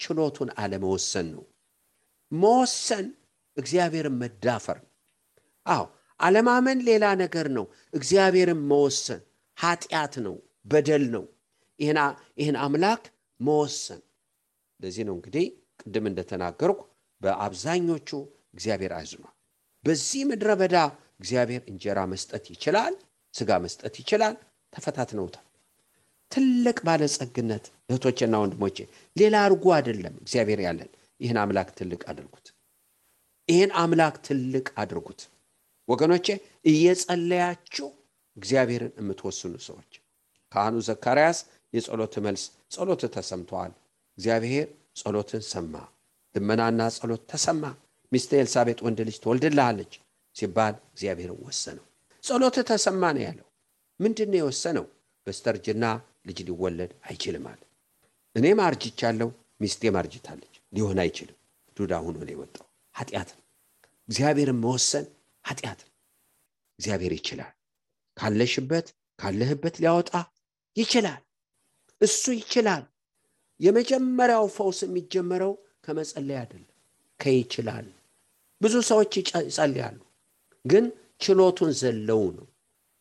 ችሎቱን 0.00 0.50
አለመወሰን 0.58 1.26
ነው። 1.34 1.44
መወሰን 2.32 3.06
እግዚአብሔርን 3.56 4.16
መዳፈር 4.22 4.78
አዎ 5.66 5.84
አለማመን 6.20 6.78
ሌላ 6.88 7.04
ነገር 7.22 7.46
ነው። 7.56 7.64
እግዚአብሔርን 7.94 8.60
መወሰን 8.70 9.20
ኃጢአት 9.56 10.14
ነው፣ 10.26 10.36
በደል 10.66 11.04
ነው። 11.14 11.24
ይህን 12.38 12.56
አምላክ 12.62 13.02
መወሰን 13.40 14.00
ለዚህ 14.80 15.04
ነው 15.08 15.14
እንግዲህ 15.18 15.46
ቅድም 15.82 16.04
እንደተናገርኩ 16.10 16.80
በአብዛኞቹ 17.20 18.08
እግዚአብሔር 18.54 18.92
አዝኗል። 18.98 19.34
በዚህ 19.84 20.22
ምድረ 20.30 20.50
በዳ 20.60 20.76
እግዚአብሔር 21.20 21.62
እንጀራ 21.70 22.00
መስጠት 22.12 22.44
ይችላል፣ 22.54 22.94
ስጋ 23.34 23.50
መስጠት 23.64 23.94
ይችላል። 24.02 24.34
ተፈታትነውታል። 24.72 25.46
ትልቅ 26.32 26.78
ባለጸግነት 26.86 27.64
እህቶቼና 27.88 28.34
ወንድሞቼ፣ 28.42 28.76
ሌላ 29.16 29.34
አድርጎ 29.44 29.64
አይደለም 29.76 30.14
እግዚአብሔር 30.22 30.60
ያለን። 30.66 30.90
ይህን 31.20 31.38
አምላክ 31.42 31.68
ትልቅ 31.78 32.02
አድርጉት። 32.10 32.46
ይህን 33.48 33.70
አምላክ 33.82 34.14
ትልቅ 34.26 34.66
አድርጉት 34.82 35.20
ወገኖቼ። 35.88 36.26
እየጸለያችሁ 36.70 37.88
እግዚአብሔርን 38.36 38.92
የምትወስኑ 39.00 39.54
ሰዎች 39.66 39.92
ካህኑ 40.52 40.76
ዘካርያስ 40.86 41.38
የጸሎት 41.72 42.14
መልስ 42.24 42.42
ጸሎት 42.72 43.02
ተሰምተዋል። 43.14 43.72
እግዚአብሔር 44.18 44.66
ጸሎትን 44.96 45.42
ሰማ። 45.46 45.74
ልመናና 46.34 46.80
ጸሎት 46.96 47.22
ተሰማ። 47.30 47.64
ሚስት 48.12 48.30
ኤልሳቤጥ 48.38 48.78
ወንድ 48.86 48.98
ልጅ 49.08 49.16
ትወልድልሃለች 49.22 49.92
ሲባል 50.36 50.74
እግዚአብሔርን 50.92 51.38
ወሰነው። 51.44 51.84
ጸሎት 52.24 52.56
ተሰማ 52.68 53.02
ነው 53.16 53.22
ያለው። 53.26 53.46
ምንድን 54.00 54.28
ነው 54.32 54.38
የወሰነው? 54.40 54.84
በስተርጅና 55.26 55.84
ልጅ 56.28 56.38
ሊወለድ 56.48 56.92
አይችልም 57.04 57.44
አለ። 57.50 57.60
እኔም 58.36 58.60
አርጅቻለሁ፣ 58.66 59.28
ሚስቴም 59.60 59.96
አርጅታለች፣ 60.00 60.54
ሊሆን 60.72 60.98
አይችልም። 61.02 61.38
ዱዳ 61.76 61.92
ሆኖ 62.04 62.16
ነው 62.22 62.32
የወጣው። 62.34 62.66
ኃጢአት 62.94 63.30
እግዚአብሔርን 64.08 64.58
መወሰን 64.62 65.04
ኃጢአት 65.44 65.80
ነው። 65.84 65.92
እግዚአብሔር 66.78 67.12
ይችላል። 67.18 67.52
ካለሽበት 68.16 68.86
ካለህበት 69.18 69.74
ሊያወጣ 69.82 70.10
ይችላል። 70.76 71.20
እሱ 72.00 72.22
ይችላል። 72.38 72.82
የመጀመሪያው 73.60 74.46
ፈውስ 74.54 74.78
የሚጀመረው 74.86 75.52
ከመጸለይ 75.84 76.36
አይደለም፣ 76.40 76.68
ከይችላል። 77.20 77.86
ብዙ 78.60 78.74
ሰዎች 78.88 79.12
ይጸልያሉ፣ 79.18 79.98
ግን 80.64 80.84
ችሎቱን 81.20 81.70
ዘለው 81.80 82.22
ነው። 82.36 82.46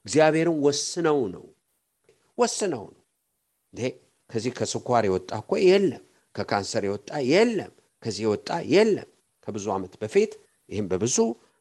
እግዚአብሔርን 0.05 0.58
ወስነው 0.65 1.20
ነው 1.34 1.46
ወስነው 2.38 2.84
ነው። 2.88 3.01
ከዚህ 4.29 4.51
ከስኳር 4.58 5.03
የወጣ 5.08 5.31
እኮ 5.41 5.51
የለም፣ 5.63 6.03
ከካንሰር 6.36 6.84
የወጣ 6.88 7.10
የለም፣ 7.31 7.72
ከዚህ 8.03 8.24
የወጣ 8.25 8.50
የለም። 8.74 9.10
ከብዙ 9.48 9.65
ዓመት 9.75 9.93
በፊት 10.01 10.31
ይህም 10.70 10.86
በብዙ 10.91 11.17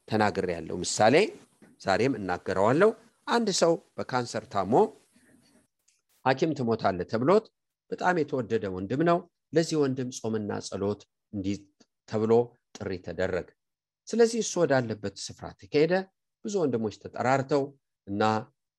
ተናግሬ 0.09 0.49
ያለው 0.57 0.77
ምሳሌ 0.83 1.15
ዛሬም 1.81 2.15
እናገረዋለሁ። 2.19 2.91
አንድ 3.27 3.49
ሰው 3.61 3.73
በካንሰር 3.97 4.45
ታሞ 4.53 4.73
ሐኪም 6.25 6.51
ትሞታለህ 6.59 7.07
ተብሎት 7.13 7.45
በጣም 7.91 8.15
የተወደደ 8.21 8.65
ወንድም 8.75 9.03
ነው። 9.11 9.19
ለዚህ 9.53 9.77
ወንድም 9.83 10.09
ጾምና 10.19 10.51
ጸሎት 10.67 11.01
እንዲህ 11.33 11.57
ተብሎ 12.09 12.33
ጥሪ 12.77 12.91
ተደረገ። 13.07 13.49
ስለዚህ 14.09 14.39
እሱ 14.45 14.53
ወዳለበት 14.63 15.17
ስፍራ 15.25 15.47
ተካሄደ። 15.61 15.93
ብዙ 16.45 16.55
ወንድሞች 16.63 16.95
ተጠራርተው 17.03 17.63
እና 18.07 18.23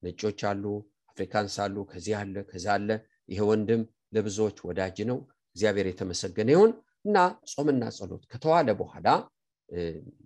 ነጮች 0.02 0.40
አሉ፣ 0.50 0.64
አፍሪካንስ 1.10 1.56
አሉ፣ 1.64 1.76
ከዚህ 1.90 2.14
አለ 2.20 2.36
ከዛ 2.50 2.66
አለ። 2.76 2.88
ይሄ 3.28 3.40
ወንድም 3.50 3.82
ለብዙዎች 4.14 4.58
ወዳጅ 4.68 4.96
ነው። 5.10 5.18
እግዚአብሔር 5.56 5.86
የተመሰገነ 5.90 6.48
ይሁን 6.54 6.72
እና 7.04 7.16
ጾምና 7.52 7.84
ጸሎት 7.96 8.24
ከተዋለ 8.32 8.68
በኋላ 8.80 9.08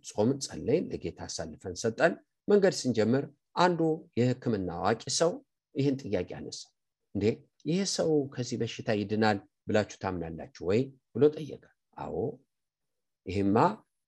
ጾምን 0.08 0.38
ጸለይን፣ 0.46 0.84
ለጌታ 0.90 1.20
አሳልፈን 1.28 1.74
ሰጠን። 1.82 2.12
መንገድ 2.48 2.74
ስንጀምር 2.80 3.24
አንዱ 3.56 3.80
የሕክምና 4.18 4.68
አዋቂ 4.78 5.02
ሰው 5.18 5.30
ይህን 5.74 5.96
ጥያቄ 6.02 6.30
አነሳ። 6.38 6.60
እንዴ 7.14 7.24
ይህ 7.66 7.80
ሰው 7.92 8.10
ከዚህ 8.34 8.56
በሽታ 8.60 8.88
ይድናል 8.98 9.38
ብላችሁ 9.68 9.98
ታምናላችሁ 10.02 10.62
ወይ 10.70 10.80
ብሎ 11.14 11.22
ጠየቀ። 11.36 11.64
አዎ 11.96 12.16
ይሄማ 13.26 13.56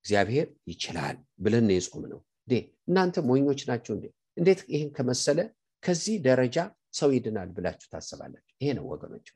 እግዚአብሔር 0.05 0.47
ይችላል 0.71 1.17
ብለን 1.39 1.71
የጾም 1.75 2.05
ነው። 2.13 2.21
እንዴ 2.43 2.55
እናንተ 2.89 3.17
ሞኞች 3.29 3.61
ናቸው 3.71 3.93
እንዴ? 3.97 4.05
እንዴት 4.37 4.61
ይህን 4.73 4.91
ከመሰለ 4.97 5.39
ከዚህ 5.83 6.17
ደረጃ 6.27 6.57
ሰው 6.99 7.11
ይድናል 7.17 7.49
ብላችሁ 7.57 7.89
ታስባላችሁ? 7.93 8.55
ይሄ 8.61 8.69
ነው 8.79 8.85
ወገኖች፣ 8.93 9.27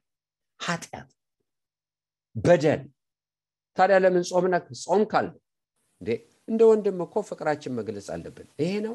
ኃጢአት፣ 0.61 1.09
በደል። 2.37 2.83
ታዲያ 3.76 3.97
ለምን 4.05 4.25
ጾምና 4.31 4.55
ጾም 4.83 5.02
ካለ 5.12 5.29
እንዴ 6.00 6.11
እንደ 6.49 6.61
ወንድም 6.71 6.99
እኮ 7.05 7.14
ፍቅራችን 7.29 7.76
መግለጽ 7.79 8.09
አለብን። 8.14 8.49
ይሄ 8.62 8.73
ነው 8.87 8.95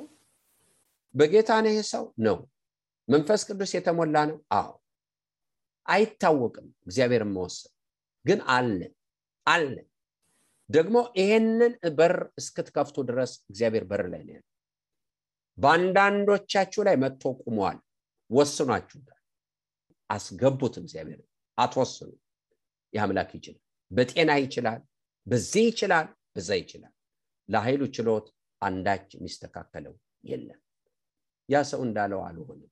በጌታ 1.16 1.50
ነው። 1.64 1.72
ይሄ 1.72 1.82
ሰው 1.94 2.04
ነው 2.26 2.38
መንፈስ 3.08 3.42
ቅዱስ 3.50 3.72
የተሞላ 3.76 4.18
ነው። 4.32 4.38
አዎ 4.54 4.70
አይታወቅም፣ 5.88 6.68
እግዚአብሔርን 6.86 7.32
መወሰን 7.36 7.72
ግን 8.26 8.40
አለ 8.54 8.80
አለ። 9.48 9.76
ደግሞ 10.70 10.96
ይሄንን 11.20 11.74
በር 11.98 12.16
እስክትከፍቱ 12.40 12.96
ድረስ 13.10 13.34
እግዚአብሔር 13.50 13.84
በር 13.92 14.04
ላይ 14.14 14.24
ነው 14.30 14.44
በአንዳንዶቻችሁ 15.58 16.82
ላይ 16.88 16.96
መጥቶ 17.04 17.24
ቁመዋል። 17.42 17.78
ወስኗችሁታል። 18.30 19.22
አስገቡት። 20.10 20.76
እግዚአብሔር 20.82 21.20
አትወስኑ። 21.58 22.10
ይህ 22.94 23.02
አምላክ 23.04 23.32
ይችላል። 23.38 23.62
በጤና 23.92 24.32
ይችላል፣ 24.44 24.82
በዚህ 25.28 25.64
ይችላል፣ 25.72 26.08
በዛ 26.36 26.50
ይችላል። 26.62 26.94
ለኃይሉ 27.50 27.82
ችሎት 27.96 28.28
አንዳች 28.62 29.08
የሚስተካከለው 29.16 29.96
የለም። 30.24 30.60
ያ 31.50 31.64
ሰው 31.70 31.82
እንዳለው 31.88 32.22
አልሆንም። 32.28 32.72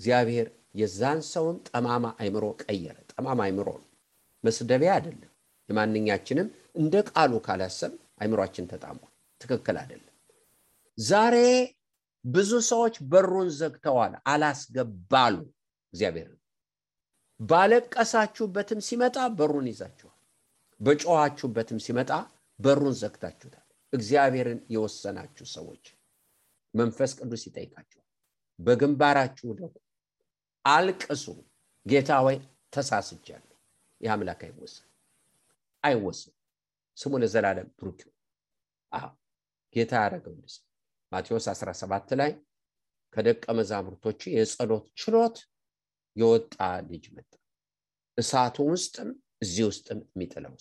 እግዚአብሔር 0.00 0.46
የዛን 0.74 1.20
ሰውን 1.30 1.56
ጠማማ 1.68 2.06
አይምሮ 2.20 2.44
ቀየረ። 2.62 2.96
ጠማማ 3.12 3.40
አይምሮ 3.46 3.68
መስደቢያ 4.44 4.90
አይደለም። 4.96 5.30
የማንኛችንም 5.68 6.48
እንደ 6.76 6.94
ቃሉ 7.10 7.32
ካላሰብ 7.46 7.92
አይምሯችን 8.20 8.66
ተጣሟል። 8.72 9.10
ትክክል 9.40 9.76
አይደለም። 9.82 10.10
ዛሬ 10.98 11.36
ብዙ 12.24 12.50
ሰዎች 12.70 12.94
በሩን 13.12 13.48
ዘግተዋል፣ 13.58 14.12
አላስገባሉ። 14.32 15.36
እግዚአብሔር 15.92 16.30
ባለቀሳችሁበትም 17.40 18.80
ሲመጣ 18.88 19.16
በሩን 19.38 19.66
ይዛችኋል፣ 19.70 20.18
በጮኋችሁበትም 20.80 21.78
ሲመጣ 21.86 22.10
በሩን 22.58 22.94
ዘግታችሁታል። 23.00 23.60
እግዚአብሔርን 23.92 24.60
የወሰናችሁ 24.74 25.46
ሰዎች 25.52 25.84
መንፈስ 26.74 27.12
ቅዱስ 27.18 27.42
ይጠይቃችኋል። 27.48 28.06
በግንባራችሁ 28.58 29.48
ደቁ፣ 29.58 29.74
አልቅሱ። 30.64 31.24
ጌታ 31.86 32.10
ወይ 32.26 32.36
ተሳስጃለሁ። 32.72 33.50
ይህ 34.00 34.10
አምላክ 34.14 34.40
አይወሰን 34.46 34.88
አይወሰን። 35.84 36.34
ስሙ 36.96 37.12
ለዘላለም 37.22 37.68
ብሩክ 37.78 38.00
ጌታ 39.74 39.92
ያደረገው 40.02 40.32
እንደዚህ 40.34 40.60
ማቴዎስ 41.12 41.46
17 41.52 42.12
ላይ 42.20 42.32
ከደቀ 43.14 43.44
መዛሙርቶቹ 43.58 44.20
የጸሎት 44.34 44.86
ችሎት 45.00 45.36
የወጣ 46.16 46.54
ልጅ 46.86 47.04
መጣ። 47.14 47.30
እሳቱ 48.18 48.56
ውስጥም 48.70 49.08
እዚህ 49.44 49.64
ውስጥም 49.70 50.00
የሚጥለው 50.06 50.54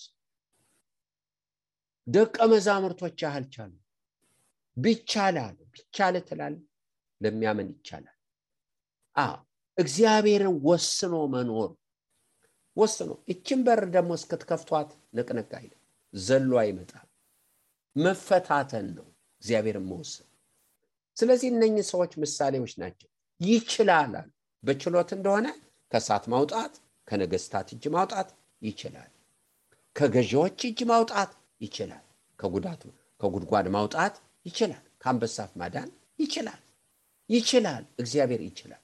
ደቀ 2.08 2.38
መዛሙርቶች 2.52 3.18
ያህል 3.26 3.46
ቻሉ። 3.54 3.74
ቢቻል 4.78 5.36
አሉ 5.44 5.58
ቢቻል 5.74 6.16
ትላል 6.28 6.56
ለሚያምን 7.22 7.68
ይቻላል። 7.74 8.18
አዎ 9.16 9.36
እግዚአብሔርን 9.78 10.56
ወስኖ 10.66 11.16
መኖር 11.34 11.70
ወስኖ 12.78 13.10
ይችን 13.30 13.60
በር 13.66 13.82
ደግሞ 13.96 14.12
እስክትከፍቷት 14.20 14.90
ንቅንቅ 15.18 15.52
አይልም፣ 15.60 15.80
ዘሎ 16.14 16.52
አይመጣም። 16.62 17.08
መፈታተን 17.96 18.88
ነው 18.98 19.08
እግዚአብሔርን 19.42 19.86
መወሰን። 19.90 20.28
ስለዚህ 21.18 21.48
እነኝህ 21.54 21.86
ሰዎች 21.92 22.12
ምሳሌዎች 22.24 22.74
ናቸው። 22.82 23.10
ይችላል 23.42 24.14
አሉ። 24.20 24.30
በችሎት 24.64 25.10
እንደሆነ 25.18 25.48
ከእሳት 25.92 26.26
ማውጣት፣ 26.34 26.74
ከነገስታት 27.08 27.68
እጅ 27.76 27.84
ማውጣት 27.96 28.30
ይችላል። 28.62 29.12
ከገዢዎች 29.96 30.60
እጅ 30.70 30.80
ማውጣት 30.92 31.32
ይችላል። 31.62 32.04
ከጉዳት 32.40 32.82
ከጉድጓድ 33.22 33.68
ማውጣት 33.76 34.16
ይችላል። 34.46 34.84
ከአንበሳፍ 35.02 35.52
ማዳን 35.56 35.90
ይችላል። 36.20 36.62
ይችላል። 37.30 37.84
እግዚአብሔር 38.00 38.42
ይችላል። 38.48 38.83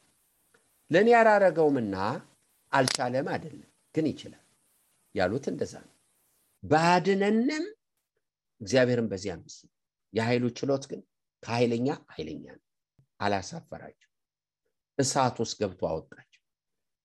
ለእኔ 0.91 1.09
ያላረገውምና 1.15 1.95
አልቻለም 2.71 3.27
አይደለም፣ 3.33 3.65
ግን 3.95 4.05
ይችላል 4.11 4.45
ያሉት 5.15 5.45
እንደዛ 5.51 5.73
ነው። 5.85 5.95
ባያድነንም 6.63 7.65
እግዚአብሔርን 8.61 9.07
በዚህ 9.11 9.31
አምስ 9.35 9.55
የኃይሉ 10.13 10.45
ችሎት 10.59 10.83
ግን 10.91 11.01
ከኃይለኛ 11.43 11.87
ኃይለኛ 12.13 12.45
ነው። 12.55 12.65
አላሳፈራቸው። 13.19 14.09
እሳት 14.97 15.35
ውስጥ 15.41 15.55
ገብቶ 15.61 15.81
አወጣቸው፣ 15.89 16.41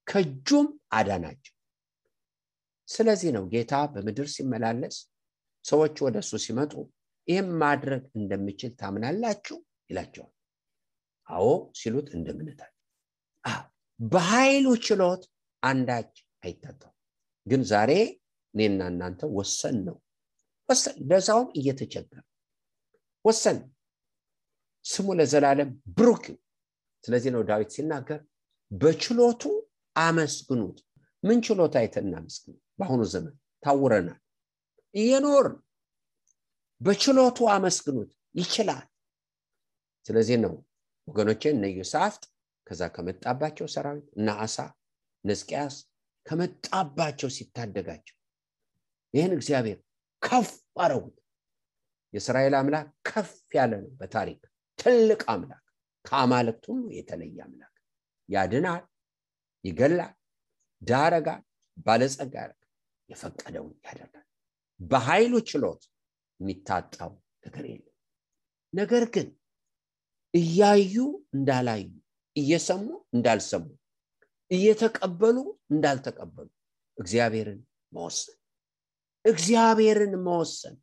ከእጁም 0.06 0.66
አዳናቸው። 0.92 1.54
ስለዚህ 2.88 3.30
ነው 3.36 3.44
ጌታ 3.52 3.74
በምድር 3.92 4.28
ሲመላለስ 4.34 4.96
ሰዎች 5.64 5.96
ወደ 6.06 6.16
እሱ 6.24 6.32
ሲመጡ 6.44 6.72
ይህም 7.28 7.48
ማድረግ 7.62 8.02
እንደምችል 8.18 8.72
ታምናላችሁ 8.80 9.56
ይላቸዋል። 9.90 10.32
አዎ 11.28 11.46
ሲሉት 11.74 12.08
እንደ 12.16 12.28
እምነታቸው 12.34 12.73
በኃይሉ 14.00 14.66
ችሎት 14.84 15.22
አንዳች 15.62 16.12
አይታጣም። 16.42 16.92
ግን 17.46 17.62
ዛሬ 17.70 17.90
እኔና 18.54 18.80
እናንተ 18.92 19.20
ወሰን 19.36 19.76
ነው 19.86 19.96
ወሰን 20.68 20.96
ለዛውም 21.10 21.48
እየተቸገረ 21.58 22.20
ወሰን 23.24 23.58
ስሙ 24.84 25.06
ለዘላለም 25.18 25.70
ብሩክ። 25.96 26.24
ስለዚህ 27.04 27.30
ነው 27.34 27.42
ዳዊት 27.48 27.70
ሲናገር 27.76 28.20
በችሎቱ 28.70 29.42
አመስግኑት። 29.96 30.78
ምን 31.22 31.38
ችሎታ 31.46 31.74
አይተን 31.80 32.06
እናመስግኑ? 32.08 32.54
በአሁኑ 32.78 33.02
ዘመን 33.12 33.34
ታውረናል፣ 33.62 34.20
እየኖርን 34.94 35.56
በችሎቱ 36.80 37.38
አመስግኑት። 37.54 38.10
ይችላል። 38.34 38.86
ስለዚህ 40.06 40.36
ነው 40.44 40.54
ወገኖቼ 41.08 41.42
እነ 41.52 41.64
ኢዮሳፍጥ 41.72 42.22
ከዛ 42.66 42.82
ከመጣባቸው 42.94 43.66
ሰራዊት 43.74 44.06
እና 44.18 44.28
አሳ 44.44 44.56
ነዝቅያስ 45.24 45.74
ከመጣባቸው 46.26 47.28
ሲታደጋቸው 47.36 48.16
ይህን 49.14 49.32
እግዚአብሔር 49.36 49.78
ከፍ 50.22 50.50
አረጉት። 50.80 51.16
የእስራኤል 52.12 52.54
አምላክ 52.58 52.88
ከፍ 53.08 53.30
ያለ 53.56 53.72
ነው። 53.82 53.90
በታሪክ 54.00 54.40
ትልቅ 54.78 55.22
አምላክ፣ 55.32 55.64
ከአማልክት 56.04 56.64
ሁሉ 56.70 56.84
የተለየ 56.96 57.38
አምላክ። 57.46 57.74
ያድናል፣ 58.28 58.82
ይገላል፣ 59.64 60.14
ዳረጋል፣ 60.82 61.42
ባለጸጋ 61.86 62.34
ያደርጋል፣ 62.42 62.70
የፈቀደውን 63.08 63.74
ያደርጋል። 63.86 64.26
በኃይሉ 64.80 65.34
ችሎት 65.50 65.82
የሚታጣው 66.40 67.12
ነገር 67.44 67.64
የለም። 67.70 67.90
ነገር 68.72 69.04
ግን 69.14 69.28
እያዩ 70.34 70.94
እንዳላዩ፣ 71.36 71.84
እየሰሙ 72.36 72.84
እንዳልሰሙ፣ 73.14 73.64
እየተቀበሉ 74.50 75.36
እንዳልተቀበሉ 75.70 76.48
እግዚአብሔርን 76.98 77.60
መወሰን 77.92 78.38
እግዚአብሔርን 79.24 80.14
መወሰን 80.26 80.76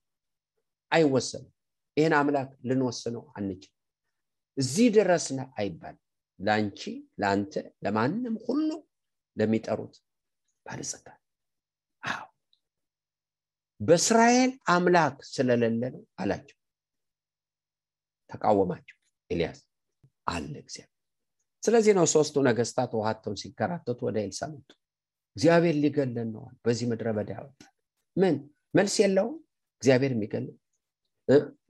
አይወሰንም። 0.92 1.52
ይህን 1.98 2.14
አምላክ 2.20 2.50
ልንወስነው 2.68 3.24
አንችል። 3.38 3.74
እዚህ 4.58 4.88
ድረስነ 4.96 5.40
አይባል። 5.58 5.98
ለአንቺ፣ 6.40 6.82
ለአንተ፣ 7.22 7.54
ለማንም 7.84 8.36
ሁሉ 8.46 8.70
ለሚጠሩት 9.38 9.96
ባለጸጋ 10.66 11.08
አዎ 12.04 12.26
በእስራኤል 13.80 14.52
አምላክ 14.74 15.18
ስለሌለ 15.32 15.84
ነው 15.94 16.04
አላቸው። 16.18 16.58
ተቃወማቸው 18.30 18.98
ኤልያስ 19.30 19.60
አለ 20.28 20.54
እግዚአብሔር። 20.64 20.91
ስለዚህ 21.64 21.94
ነው 21.98 22.06
ሶስቱ 22.14 22.36
ነገስታት 22.48 22.92
ውሃተው 22.98 23.34
ሲከራተቱ 23.42 24.00
ወደ 24.08 24.18
ኤልሳ 24.24 24.42
መጡ። 24.54 24.70
እግዚአብሔር 25.36 25.76
ሊገለን 25.84 26.30
ነዋል። 26.36 26.56
በዚህ 26.66 26.86
ምድረ 26.92 27.08
በዳ 27.18 27.30
ያወጣል። 27.38 27.72
ምን 28.18 28.36
መልስ 28.74 28.96
የለውም 29.04 29.36
እግዚአብሔር 29.84 30.12
የሚገለን 30.16 30.58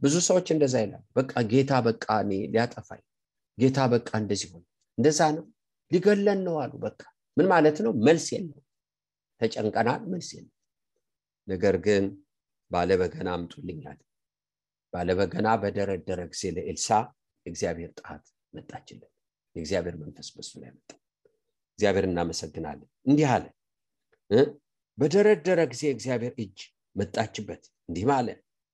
ብዙ 0.02 0.16
ሰዎች 0.28 0.48
እንደዛ 0.54 0.76
ይላል። 0.84 1.04
በቃ 1.18 1.34
ጌታ 1.52 1.72
በቃ 1.88 2.06
እኔ 2.24 2.32
ሊያጠፋኝ 2.54 3.02
ጌታ 3.58 3.80
በቃ 3.94 4.10
እንደዚህ 4.22 4.50
ሆነ። 4.54 4.64
እንደዛ 4.98 5.20
ነው 5.36 5.46
ሊገለን 5.92 6.40
ነው 6.48 6.56
አሉ። 6.64 6.74
በቃ 6.86 7.02
ምን 7.38 7.48
ማለት 7.52 7.78
ነው? 7.86 7.92
መልስ 8.08 8.26
የለውም። 8.34 8.66
ተጨንቀናል፣ 9.42 10.02
መልስ 10.14 10.30
የለም። 10.36 10.54
ነገር 11.48 11.76
ግን 11.86 12.04
ባለበገና 12.72 13.30
አምጡልኛል። 13.38 14.00
ባለበገና 14.94 15.48
በደረደረ 15.62 16.22
ጊዜ 16.32 16.44
ለኤልሳ 16.56 16.90
የእግዚአብሔር 17.46 17.92
ጣት 18.00 18.24
መጣችለት። 18.54 19.12
የእግዚአብሔር 19.56 19.96
መንፈስ 20.02 20.28
በሱ 20.36 20.52
ላይ 20.62 20.72
መጣ። 20.76 20.90
እግዚአብሔር 21.80 22.06
እናመሰግናለን። 22.08 22.90
እንዲህ 23.08 23.28
አለ 23.34 23.46
በደረደረ 24.98 25.60
ጊዜ 25.72 25.84
እግዚአብሔር 25.94 26.34
እጅ 26.44 26.60
መጣችበት። 26.96 27.64
እንዲህ 27.90 28.06
አለ 28.12 28.28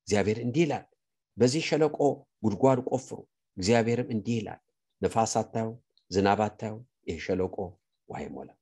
እግዚአብሔር 0.08 0.38
እንዲህ 0.44 0.64
ይላል፣ 0.66 0.86
በዚህ 1.38 1.64
ሸለቆ 1.70 1.98
ጉድጓድ 2.44 2.80
ቆፍሩ። 2.90 3.18
እግዚአብሔርም 3.58 4.10
እንዲህ 4.16 4.36
ይላል፣ 4.40 4.62
ነፋስ 5.02 5.34
አታዩ፣ 5.42 5.70
ዝናብ 6.12 6.40
አታዩ፣ 6.46 6.76
ይህ 7.08 7.18
ሸለቆ 7.26 7.56
ውሃ 8.10 8.20
ይሞላል፣ 8.26 8.58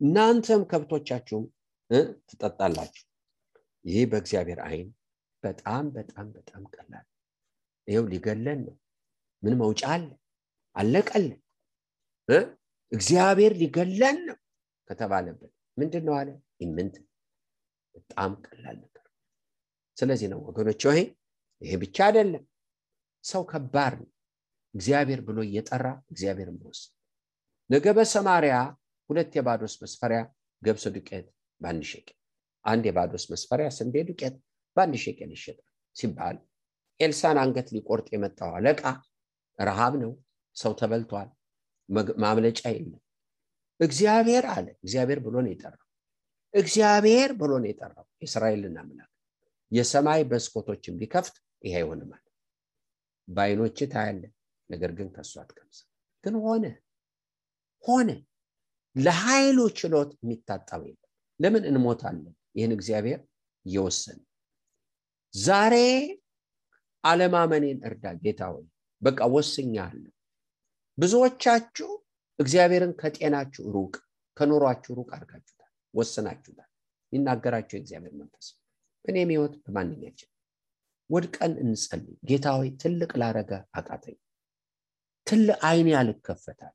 እናንተም 0.00 0.62
ከብቶቻችሁም 0.70 1.44
ትጠጣላችሁ። 2.28 3.04
ይህ 3.84 4.04
በእግዚአብሔር 4.10 4.60
አይን 4.66 4.88
በጣም 5.42 5.84
በጣም 5.96 6.26
በጣም 6.36 6.62
ቀላል 6.74 7.06
ይኸው 7.88 8.04
ሊገለን 8.12 8.60
ነው። 8.66 8.76
ምን 9.42 9.54
መውጫ 9.58 9.82
አለ? 9.94 10.04
አለቀልን። 10.76 11.38
እግዚአብሔር 12.92 13.52
ሊገለን 13.60 14.16
ነው 14.28 14.36
ከተባለበት 14.90 15.50
ምንድን 15.76 16.04
ነው 16.08 16.14
አለ? 16.18 16.28
ኢምንት 16.60 16.94
በጣም 17.94 18.30
ቀላል 18.44 18.76
ነገር። 18.84 19.04
ስለዚህ 19.96 20.28
ነው 20.32 20.40
ወገኖች፣ 20.48 20.82
ይሄ 20.88 20.98
ይሄ 21.62 21.72
ብቻ 21.82 21.96
አይደለም። 22.08 22.44
ሰው 23.24 23.42
ከባድ 23.50 23.94
ነው። 24.00 24.08
እግዚአብሔር 24.74 25.20
ብሎ 25.26 25.38
እየጠራ 25.48 25.86
እግዚአብሔር 26.12 26.48
መወሰን። 26.54 26.92
ነገ 27.70 27.86
በሰማሪያ 27.96 28.54
ሁለት 29.10 29.32
የባዶስ 29.38 29.74
መስፈሪያ 29.82 30.20
ገብስ 30.62 30.84
ዱቄት 30.94 31.26
በአንድ 31.60 31.84
ሸቄል፣ 31.90 32.16
አንድ 32.64 32.84
የባዶስ 32.88 33.24
መስፈሪያ 33.32 33.66
ስንዴ 33.78 33.94
ዱቄት 34.08 34.34
በአንድ 34.76 34.94
ሸቄል 35.04 35.30
ይሸጣል 35.36 35.66
ሲባል 35.96 36.36
ኤልሳን 37.00 37.38
አንገት 37.42 37.68
ሊቆርጥ 37.74 38.06
የመጣው 38.14 38.50
አለቃ 38.56 38.82
ረሃብ 39.58 39.94
ነው፣ 40.02 40.12
ሰው 40.56 40.72
ተበልቷል፣ 40.80 41.28
ማምለጫ 42.18 42.60
የለም። 42.70 43.00
እግዚአብሔር 43.80 44.44
አለ። 44.52 44.66
እግዚአብሔር 44.78 45.18
ብሎ 45.24 45.34
ነው 45.44 45.50
የጠራው። 45.52 45.88
እግዚአብሔር 46.54 47.30
ብሎ 47.40 47.52
ነው 47.62 47.68
የጠራው። 47.70 48.06
የእስራኤልን 48.22 48.76
አምላክ 48.82 49.10
የሰማይ 49.72 50.20
መስኮቶችን 50.30 50.98
ቢከፍት 51.00 51.34
ይሄ 51.64 51.74
አይሆንም 51.78 52.10
አለ። 52.16 52.26
በአይኖች 53.28 53.78
ታያለ፣ 53.92 54.22
ነገር 54.70 54.90
ግን 54.98 55.08
ከሱ 55.14 55.32
አትቀምስም። 55.42 55.88
ግን 56.24 56.34
ሆነ 56.44 56.64
ሆነ። 57.84 58.10
ለኃይሉ 58.96 59.58
ችሎት 59.78 60.10
የሚታጣው 60.18 60.82
የለም። 60.86 61.08
ለምን 61.40 61.62
እንሞታለን? 61.70 62.24
ይህን 62.56 62.72
እግዚአብሔር 62.76 63.20
እየወሰነ 63.66 64.18
ዛሬ 65.34 65.74
አለማመኔን 67.04 67.78
እርዳ 67.88 68.04
ጌታ 68.20 68.42
ሆይ 68.52 68.64
በቃ 69.02 69.20
ወስኛለሁ። 69.34 70.10
ብዙዎቻችሁ 70.98 71.90
እግዚአብሔርን 72.38 72.92
ከጤናችሁ 73.00 73.64
ሩቅ 73.74 73.94
ከኑሯችሁ 74.36 74.92
ሩቅ 74.98 75.08
አድርጋችሁታል፣ 75.16 75.70
ወስናችሁታል። 75.94 76.68
የሚናገራቸው 77.12 77.76
የእግዚአብሔር 77.76 78.14
መንፈስ 78.20 78.46
በእኔም 79.04 79.30
ህይወት 79.32 79.54
በማንኛችን 79.64 80.28
ወድቀን 81.10 81.52
እንጸልይ። 81.62 82.16
ጌታ 82.28 82.46
ሆይ 82.56 82.70
ትልቅ 82.82 83.10
ላረገ 83.20 83.50
አቃተኝ፣ 83.78 84.16
ትልቅ 85.26 85.58
አይኔ 85.68 85.88
ያልከፈታል፣ 85.96 86.74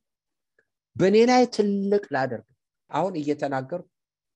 በእኔ 0.95 1.17
ላይ 1.29 1.43
ትልቅ 1.55 2.03
ላደርግ። 2.15 2.47
አሁን 2.91 3.13
እየተናገሩ 3.21 3.81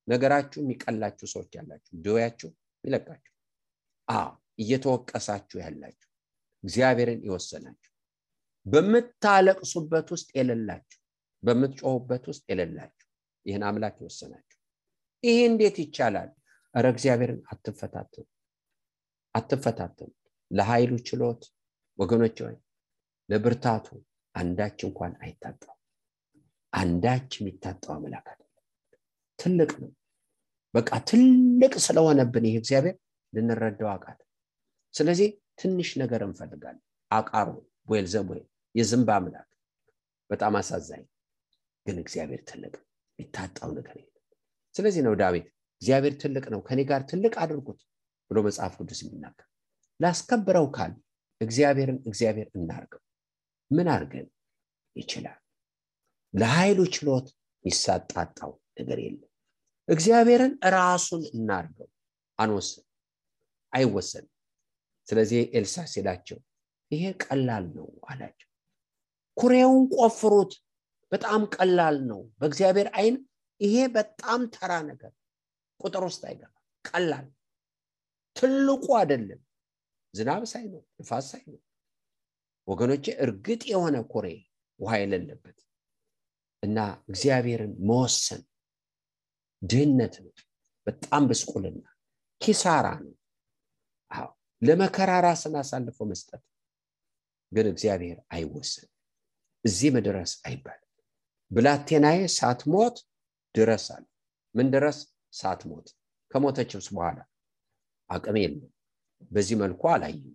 ነገራችሁ 0.08 0.60
የሚቀላችሁ 0.62 1.28
ሰዎች 1.34 1.52
ያላችሁ፣ 1.58 1.92
ድወያችሁ 2.04 2.50
ይለቃችሁ። 2.84 3.28
እየተወቀሳችሁ 4.62 5.58
ያላችሁ 5.64 6.10
እግዚአብሔርን 6.64 7.22
የወሰናችሁ 7.28 7.91
በምታለቅሱበት 8.66 10.08
ውስጥ 10.14 10.30
የሌላችሁ 10.38 11.00
በምትጮሁበት 11.44 12.24
ውስጥ 12.32 12.44
የሌላችሁ 12.52 13.08
ይህን 13.46 13.64
አምላክ 13.70 13.96
የወሰናችሁ 14.02 14.58
ይህ 15.24 15.40
እንዴት 15.48 15.78
ይቻላል? 15.84 16.30
እረ 16.76 16.86
እግዚአብሔርን 16.94 17.40
አትፈታተኑ፣ 17.52 18.26
አትፈታተኑ። 19.36 20.10
ለኃይሉ 20.52 20.92
ችሎት 21.08 21.42
ወገኖች 22.00 22.38
ወይ 22.46 22.56
ለብርታቱ 23.30 23.88
አንዳች 24.36 24.80
እንኳን 24.88 25.14
አይታጣው። 25.24 25.76
አንዳች 26.74 27.32
የሚታጣው 27.40 27.92
አምላክ 27.96 28.28
ትልቅ 29.40 29.72
ነው። 29.82 29.92
በቃ 30.74 30.90
ትልቅ 31.10 31.74
ስለሆነብን 31.86 32.46
ይህ 32.48 32.56
እግዚአብሔር 32.60 32.96
ልንረዳው 33.34 33.90
አቃት። 33.94 34.20
ስለዚህ 34.94 35.30
ትንሽ 35.56 35.90
ነገር 36.02 36.22
እንፈልጋለን። 36.28 36.84
አቃሮ 37.12 37.48
ቦኤልዜቡል 37.88 38.40
የዝንብ 38.76 39.10
አምላክ 39.16 39.48
በጣም 40.30 40.54
አሳዛኝ፣ 40.60 41.04
ግን 41.86 41.98
እግዚአብሔር 42.04 42.42
ትልቅ 42.50 42.74
የሚታጣው 43.20 43.72
ነገር 43.78 43.96
የለም። 43.98 44.18
ስለዚህ 44.76 45.02
ነው 45.08 45.14
ዳዊት 45.22 45.48
እግዚአብሔር 45.82 46.14
ትልቅ 46.22 46.46
ነው፣ 46.54 46.60
ከኔ 46.68 46.80
ጋር 46.90 47.02
ትልቅ 47.12 47.34
አድርጉት 47.44 47.80
ብሎ 48.32 48.40
መጽሐፍ 48.48 48.74
ቅዱስ 48.80 49.00
የሚናገር 49.04 49.48
ላስከብረው 50.00 50.68
ካል 50.76 50.94
እግዚአብሔርን 51.42 52.00
እግዚአብሔር 52.06 52.48
እናርገው። 52.58 53.02
ምን 53.72 53.88
አድርገን 53.94 54.28
ይችላል? 54.96 55.38
ለኃይሉ 56.34 56.80
ችሎት 56.96 57.28
የሚሳጣጣው 57.66 58.52
ነገር 58.78 59.00
የለም። 59.06 59.28
እግዚአብሔርን 59.88 60.54
ራሱን 60.76 61.24
እናርገው፣ 61.34 61.88
አንወስን፣ 62.40 62.86
አይወሰንም። 63.74 64.32
ስለዚህ 65.08 65.42
ኤልሳ 65.56 65.76
ሲላቸው 65.94 66.40
ይሄ 66.92 67.04
ቀላል 67.24 67.66
ነው 67.78 67.88
አላቸው። 68.10 68.48
ኩሬውን 69.38 69.84
ቆፍሩት፣ 69.96 70.52
በጣም 71.12 71.42
ቀላል 71.56 71.98
ነው። 72.10 72.22
በእግዚአብሔር 72.40 72.88
አይን 72.98 73.16
ይሄ 73.62 73.76
በጣም 73.96 74.42
ተራ 74.56 74.72
ነገር 74.90 75.12
ቁጥር 75.80 76.04
ውስጥ 76.08 76.22
አይገባ፣ 76.30 76.54
ቀላል 76.86 77.28
ትልቁ 78.36 78.86
አይደለም። 79.00 79.42
ዝናብ 80.14 80.44
ሳይኖር 80.52 80.84
ንፋስ 81.00 81.26
ሳይኖር 81.32 81.62
ወገኖቼ፣ 82.68 83.06
እርግጥ 83.24 83.62
የሆነ 83.72 83.98
ኩሬ 84.14 84.28
ውሃ 84.80 84.92
የሌለበት 85.02 85.58
እና 86.64 86.78
እግዚአብሔርን 87.10 87.74
መወሰን 87.88 88.42
ድህነት 89.62 90.16
ነው። 90.24 90.34
በጣም 90.88 91.24
ብስቁልና 91.30 91.86
ኪሳራ 92.42 92.88
ነው። 93.04 93.16
ለመከራ 94.62 95.12
ራስን 95.26 95.54
አሳልፎ 95.60 95.98
መስጠት 96.10 96.42
ግን 97.52 97.66
እግዚአብሔር 97.72 98.18
አይወሰን። 98.34 98.90
እዚህ 99.66 99.90
መድረስ 99.96 100.32
አይባልም። 100.48 100.88
ብላቴናዬ 101.52 102.20
ሳትሞት 102.36 102.96
ድረስ 103.56 103.86
አለ። 103.96 104.06
ምን 104.56 104.68
ድረስ? 104.74 104.98
ሳትሞት። 105.34 105.88
ከሞተችስ 106.32 106.88
በኋላ 106.94 107.20
አቅም 108.10 108.38
የለም። 108.42 108.72
በዚህ 109.32 109.56
መልኩ 109.62 109.82
አላየም። 109.94 110.34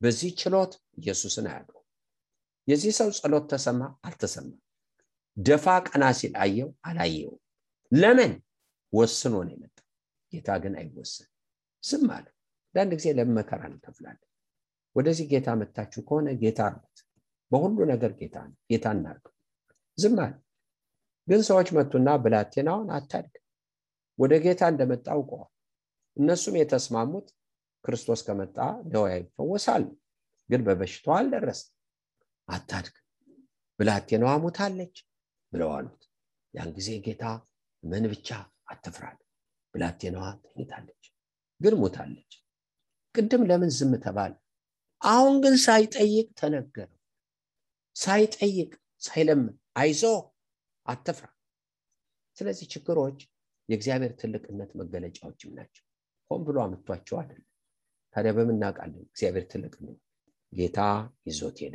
በዚህ 0.00 0.30
ችሎት 0.40 0.72
ኢየሱስን 1.00 1.46
አያውቀው። 1.50 1.82
የዚህ 2.68 2.92
ሰው 2.98 3.08
ጸሎት 3.18 3.44
ተሰማ 3.52 3.80
አልተሰማም። 4.06 4.58
ደፋ 5.36 5.66
ቀና 5.86 6.04
ሲል 6.18 6.32
አየው 6.44 6.70
አላየው። 6.84 7.34
ለምን? 7.92 8.32
ወስኖ 8.92 9.34
ነው 9.46 9.52
የመጣው። 9.54 9.86
ጌታ 10.32 10.48
ግን 10.62 10.74
አይወሰን፣ 10.80 11.28
ዝም 11.82 12.08
አለ። 12.16 12.26
አንዳንድ 12.68 12.92
ጊዜ 12.98 13.08
ለምን 13.18 13.34
መከራ 13.38 13.60
እንከፍላለን? 13.70 14.24
ወደዚህ 14.96 15.26
ጌታ 15.32 15.48
መታችሁ 15.60 16.00
ከሆነ 16.08 16.28
ጌታ 16.42 16.60
አርጉት። 16.68 16.98
በሁሉ 17.50 17.78
ነገር 17.90 18.12
ጌታ 18.18 18.36
ጌታ 18.70 18.86
እናርገው። 18.96 19.34
ዝም 19.98 20.16
አለ። 20.24 20.34
ግን 21.28 21.40
ሰዎች 21.48 21.68
መጡና 21.76 22.08
ብላቴናውን 22.24 22.88
አታድግ 22.96 23.34
ወደ 24.18 24.34
ጌታ 24.44 24.62
እንደመጣ 24.72 25.06
አውቀዋል። 25.14 25.50
እነሱም 26.16 26.54
የተስማሙት 26.58 27.26
ክርስቶስ 27.84 28.20
ከመጣ 28.26 28.56
ደዌ 28.92 29.08
ይፈወሳሉ። 29.18 29.84
ግን 30.50 30.60
በበሽታዋ 30.66 31.16
አልደረሰም። 31.20 31.74
አታድግ 32.48 32.96
ብላቴናዋ 33.78 34.32
ሙታለች 34.44 34.96
ብለው 35.52 35.70
አሉት። 35.76 36.02
ያን 36.54 36.70
ጊዜ 36.76 36.90
ጌታ 37.04 37.24
ምን 37.82 38.04
ብቻ 38.12 38.28
አትፍራል፣ 38.68 39.18
ብላቴናዋ 39.74 40.24
ተኝታለች፣ 40.44 41.04
ግን 41.60 41.74
ሙታለች። 41.80 42.32
ቅድም 43.14 43.42
ለምን 43.50 43.70
ዝም 43.76 43.92
ተባለ? 44.04 44.32
አሁን 45.00 45.34
ግን 45.44 45.54
ሳይጠይቅ 45.58 46.28
ተነገረው። 46.40 46.97
ሳይጠይቅ 47.98 48.70
ሳይለምን 49.02 49.48
አይዞ 49.76 50.02
አትፍራ። 50.86 51.26
ስለዚህ 52.36 52.66
ችግሮች 52.72 53.18
የእግዚአብሔር 53.68 54.12
ትልቅነት 54.20 54.70
መገለጫዎችም 54.80 55.54
ናቸው። 55.58 55.84
ሆን 56.30 56.40
ብሎ 56.46 56.56
አምጥቷቸው 56.64 57.16
አይደለም። 57.20 57.46
ታዲያ 58.14 58.32
በምን 58.36 58.56
እናውቃለን? 58.56 59.02
እግዚአብሔር 59.06 59.44
ትልቅ 59.52 59.74
ነው። 59.84 59.94
ጌታ 60.52 60.78
ይዞት 61.26 61.58
ሄደ 61.64 61.74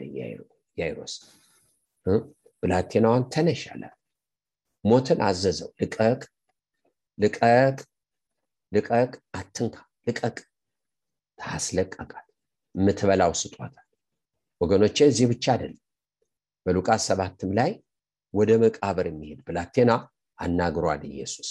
ያይሮስ 0.78 1.14
ብላቴናዋን 2.64 3.24
ተነሽ 3.34 3.64
ሞትን 4.84 5.20
አዘዘው። 5.28 5.70
ልቀቅ 5.82 6.22
ልቀቅ 7.18 7.78
ልቀቅ፣ 8.72 9.12
አትንካ፣ 9.34 9.76
ልቀቅ፣ 10.08 10.38
ታስለቀቃል። 11.40 12.28
የምትበላው 12.76 13.34
ስጧታል። 13.42 13.88
ወገኖቼ 14.62 14.98
እዚህ 15.06 15.26
ብቻ 15.32 15.46
አይደለም። 15.54 15.80
በሉቃስ 16.66 17.04
ሰባትም 17.10 17.52
ላይ 17.58 17.72
ወደ 18.34 18.52
መቃብር 18.64 19.06
የሚሄድ 19.10 19.40
ብላቴና 19.48 19.92
አናግሯል 20.40 21.02
ኢየሱስ። 21.10 21.50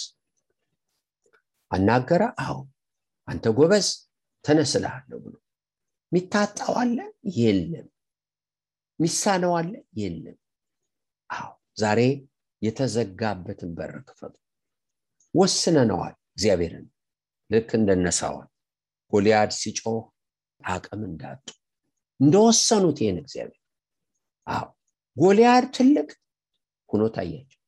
አናገረ። 1.71 2.23
አዎ 2.43 2.57
አንተ 3.27 3.45
ጎበዝ 3.57 3.87
ተነስልሃለሁ 4.45 5.17
ብሎ 5.25 5.35
ሚታጣው 6.11 6.75
የለም። 7.37 7.87
ሚሳነው 8.99 9.53
አለ 9.59 9.71
የለም። 9.99 10.37
አዎ 11.29 11.49
ዛሬ 11.77 11.99
የተዘጋበትን 12.61 13.71
በር 13.77 13.93
ክፈቱ። 14.07 14.35
ወስነነዋል። 15.33 16.15
እግዚአብሔርን 16.33 16.85
ልክ 17.49 17.69
እንደነሳዋል 17.79 18.49
ጎልያድ 19.13 19.51
ሲጮህ 19.59 20.03
አቅም 20.61 21.01
እንዳጡ 21.09 21.45
እንደወሰኑት 22.19 22.97
ይህን 23.03 23.17
እግዚአብሔር 23.23 23.59
አዎ 24.47 24.67
ጎልያድ 25.17 25.65
ትልቅ 25.75 26.09
ሁኖ 26.89 27.03
ታያቸው። 27.15 27.59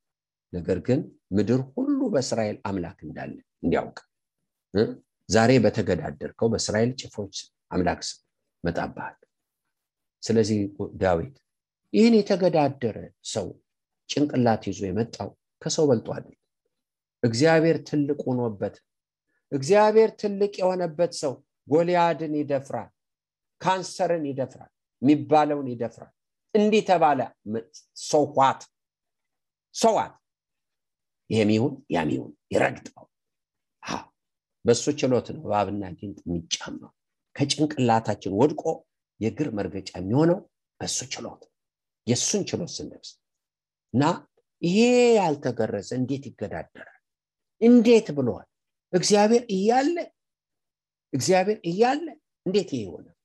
ነገር 0.53 0.79
ግን 0.88 0.99
ምድር 1.36 1.62
ሁሉ 1.73 1.99
በእስራኤል 2.13 2.58
አምላክ 2.69 2.97
እንዳለ 3.08 3.34
እንዲያውቅ 3.63 3.97
ዛሬ 5.29 5.51
በተገዳደርከው 5.63 6.47
በእስራኤል 6.53 6.91
ጭፍሮች 6.99 7.36
አምላክ 7.71 8.01
ስም 8.08 8.19
መጣብሃል። 8.63 9.15
ስለዚህ 10.23 10.60
ዳዊት 11.01 11.36
ይህን 11.93 12.15
የተገዳደረ 12.19 12.97
ሰው 13.34 13.47
ጭንቅላት 14.10 14.63
ይዞ 14.69 14.81
የመጣው 14.88 15.29
ከሰው 15.62 15.86
በልጦ 15.89 16.08
አይደለም። 16.15 16.41
እግዚአብሔር 17.23 17.77
ትልቅ 17.89 18.19
ሆኖበት 18.27 18.75
እግዚአብሔር 19.51 20.10
ትልቅ 20.21 20.53
የሆነበት 20.62 21.12
ሰው 21.21 21.34
ጎልያድን 21.67 22.34
ይደፍራል፣ 22.39 22.89
ካንሰርን 23.62 24.25
ይደፍራል፣ 24.29 24.71
የሚባለውን 25.01 25.67
ይደፍራል። 25.73 26.14
እንዲህ 26.56 26.82
ተባለ 26.89 27.20
ሰዋት 28.06 28.62
ሰዋት 29.76 30.13
ይህም 31.30 31.50
ይሁን 31.56 31.74
ያም 31.96 32.10
ይሁን 32.15 32.32
ይረግጠው። 32.54 33.06
በእሱ 34.65 34.86
ችሎት 35.00 35.28
ነው 35.34 35.41
እባብና 35.44 35.84
ጊንጥ 35.98 36.20
የሚጫማው። 36.24 36.91
ከጭንቅላታችን 37.36 38.36
ወድቆ 38.39 38.63
የእግር 39.20 39.50
መርገጫ 39.58 39.89
የሚሆነው 40.00 40.39
በእሱ 40.80 40.98
ችሎት 41.13 41.41
የእሱን 42.08 42.44
ችሎት 42.50 42.72
ስንለብስ 42.76 43.10
እና 43.94 44.04
ይሄ 44.62 44.78
ያልተገረዘ 45.18 45.89
እንዴት 46.00 46.24
ይገዳደራል? 46.30 47.00
እንዴት 47.62 48.08
ብለዋል? 48.18 48.48
እግዚአብሔር 48.94 49.44
እያለ 49.56 49.96
እግዚአብሔር 51.13 51.60
እያለ 51.70 52.06
እንዴት 52.46 52.70
ይሄ 52.74 52.82
ይሆናል? 52.86 53.18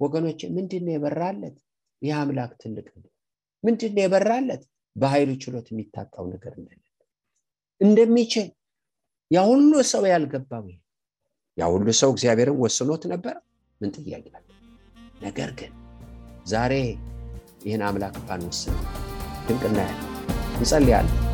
ወገኖች 0.00 0.40
ምንድን 0.56 0.86
የበራለት? 0.92 1.56
ይህ 2.04 2.14
አምላክ 2.20 2.52
ትልቅ 2.62 2.86
ምንድን 3.64 3.98
የበራለት? 4.00 4.62
በኃይሉ 4.96 5.30
ችሎት 5.42 5.66
የሚታጣው 5.70 6.24
ነገር 6.32 6.52
እንደሌለ 6.58 6.80
እንደሚችል 7.80 8.48
ያ 9.30 9.42
ሁሉ 9.48 9.72
ሰው 9.92 10.04
ያልገባው 10.10 10.66
ያ 11.58 11.64
ሁሉ 11.72 11.88
ሰው 12.00 12.10
እግዚአብሔርን 12.14 12.58
ወስኖት 12.62 13.02
ነበር። 13.12 13.36
ምን 13.80 13.90
ጥያቄ? 13.96 14.26
ነገር 15.22 15.50
ግን 15.58 15.72
ዛሬ 16.46 16.72
ይህን 17.66 17.84
አምላክ 17.88 18.16
ባንወስን 18.26 18.76
ድንቅ 19.46 19.62
እናያለን። 19.70 20.10
እንጸልያለን። 20.56 21.33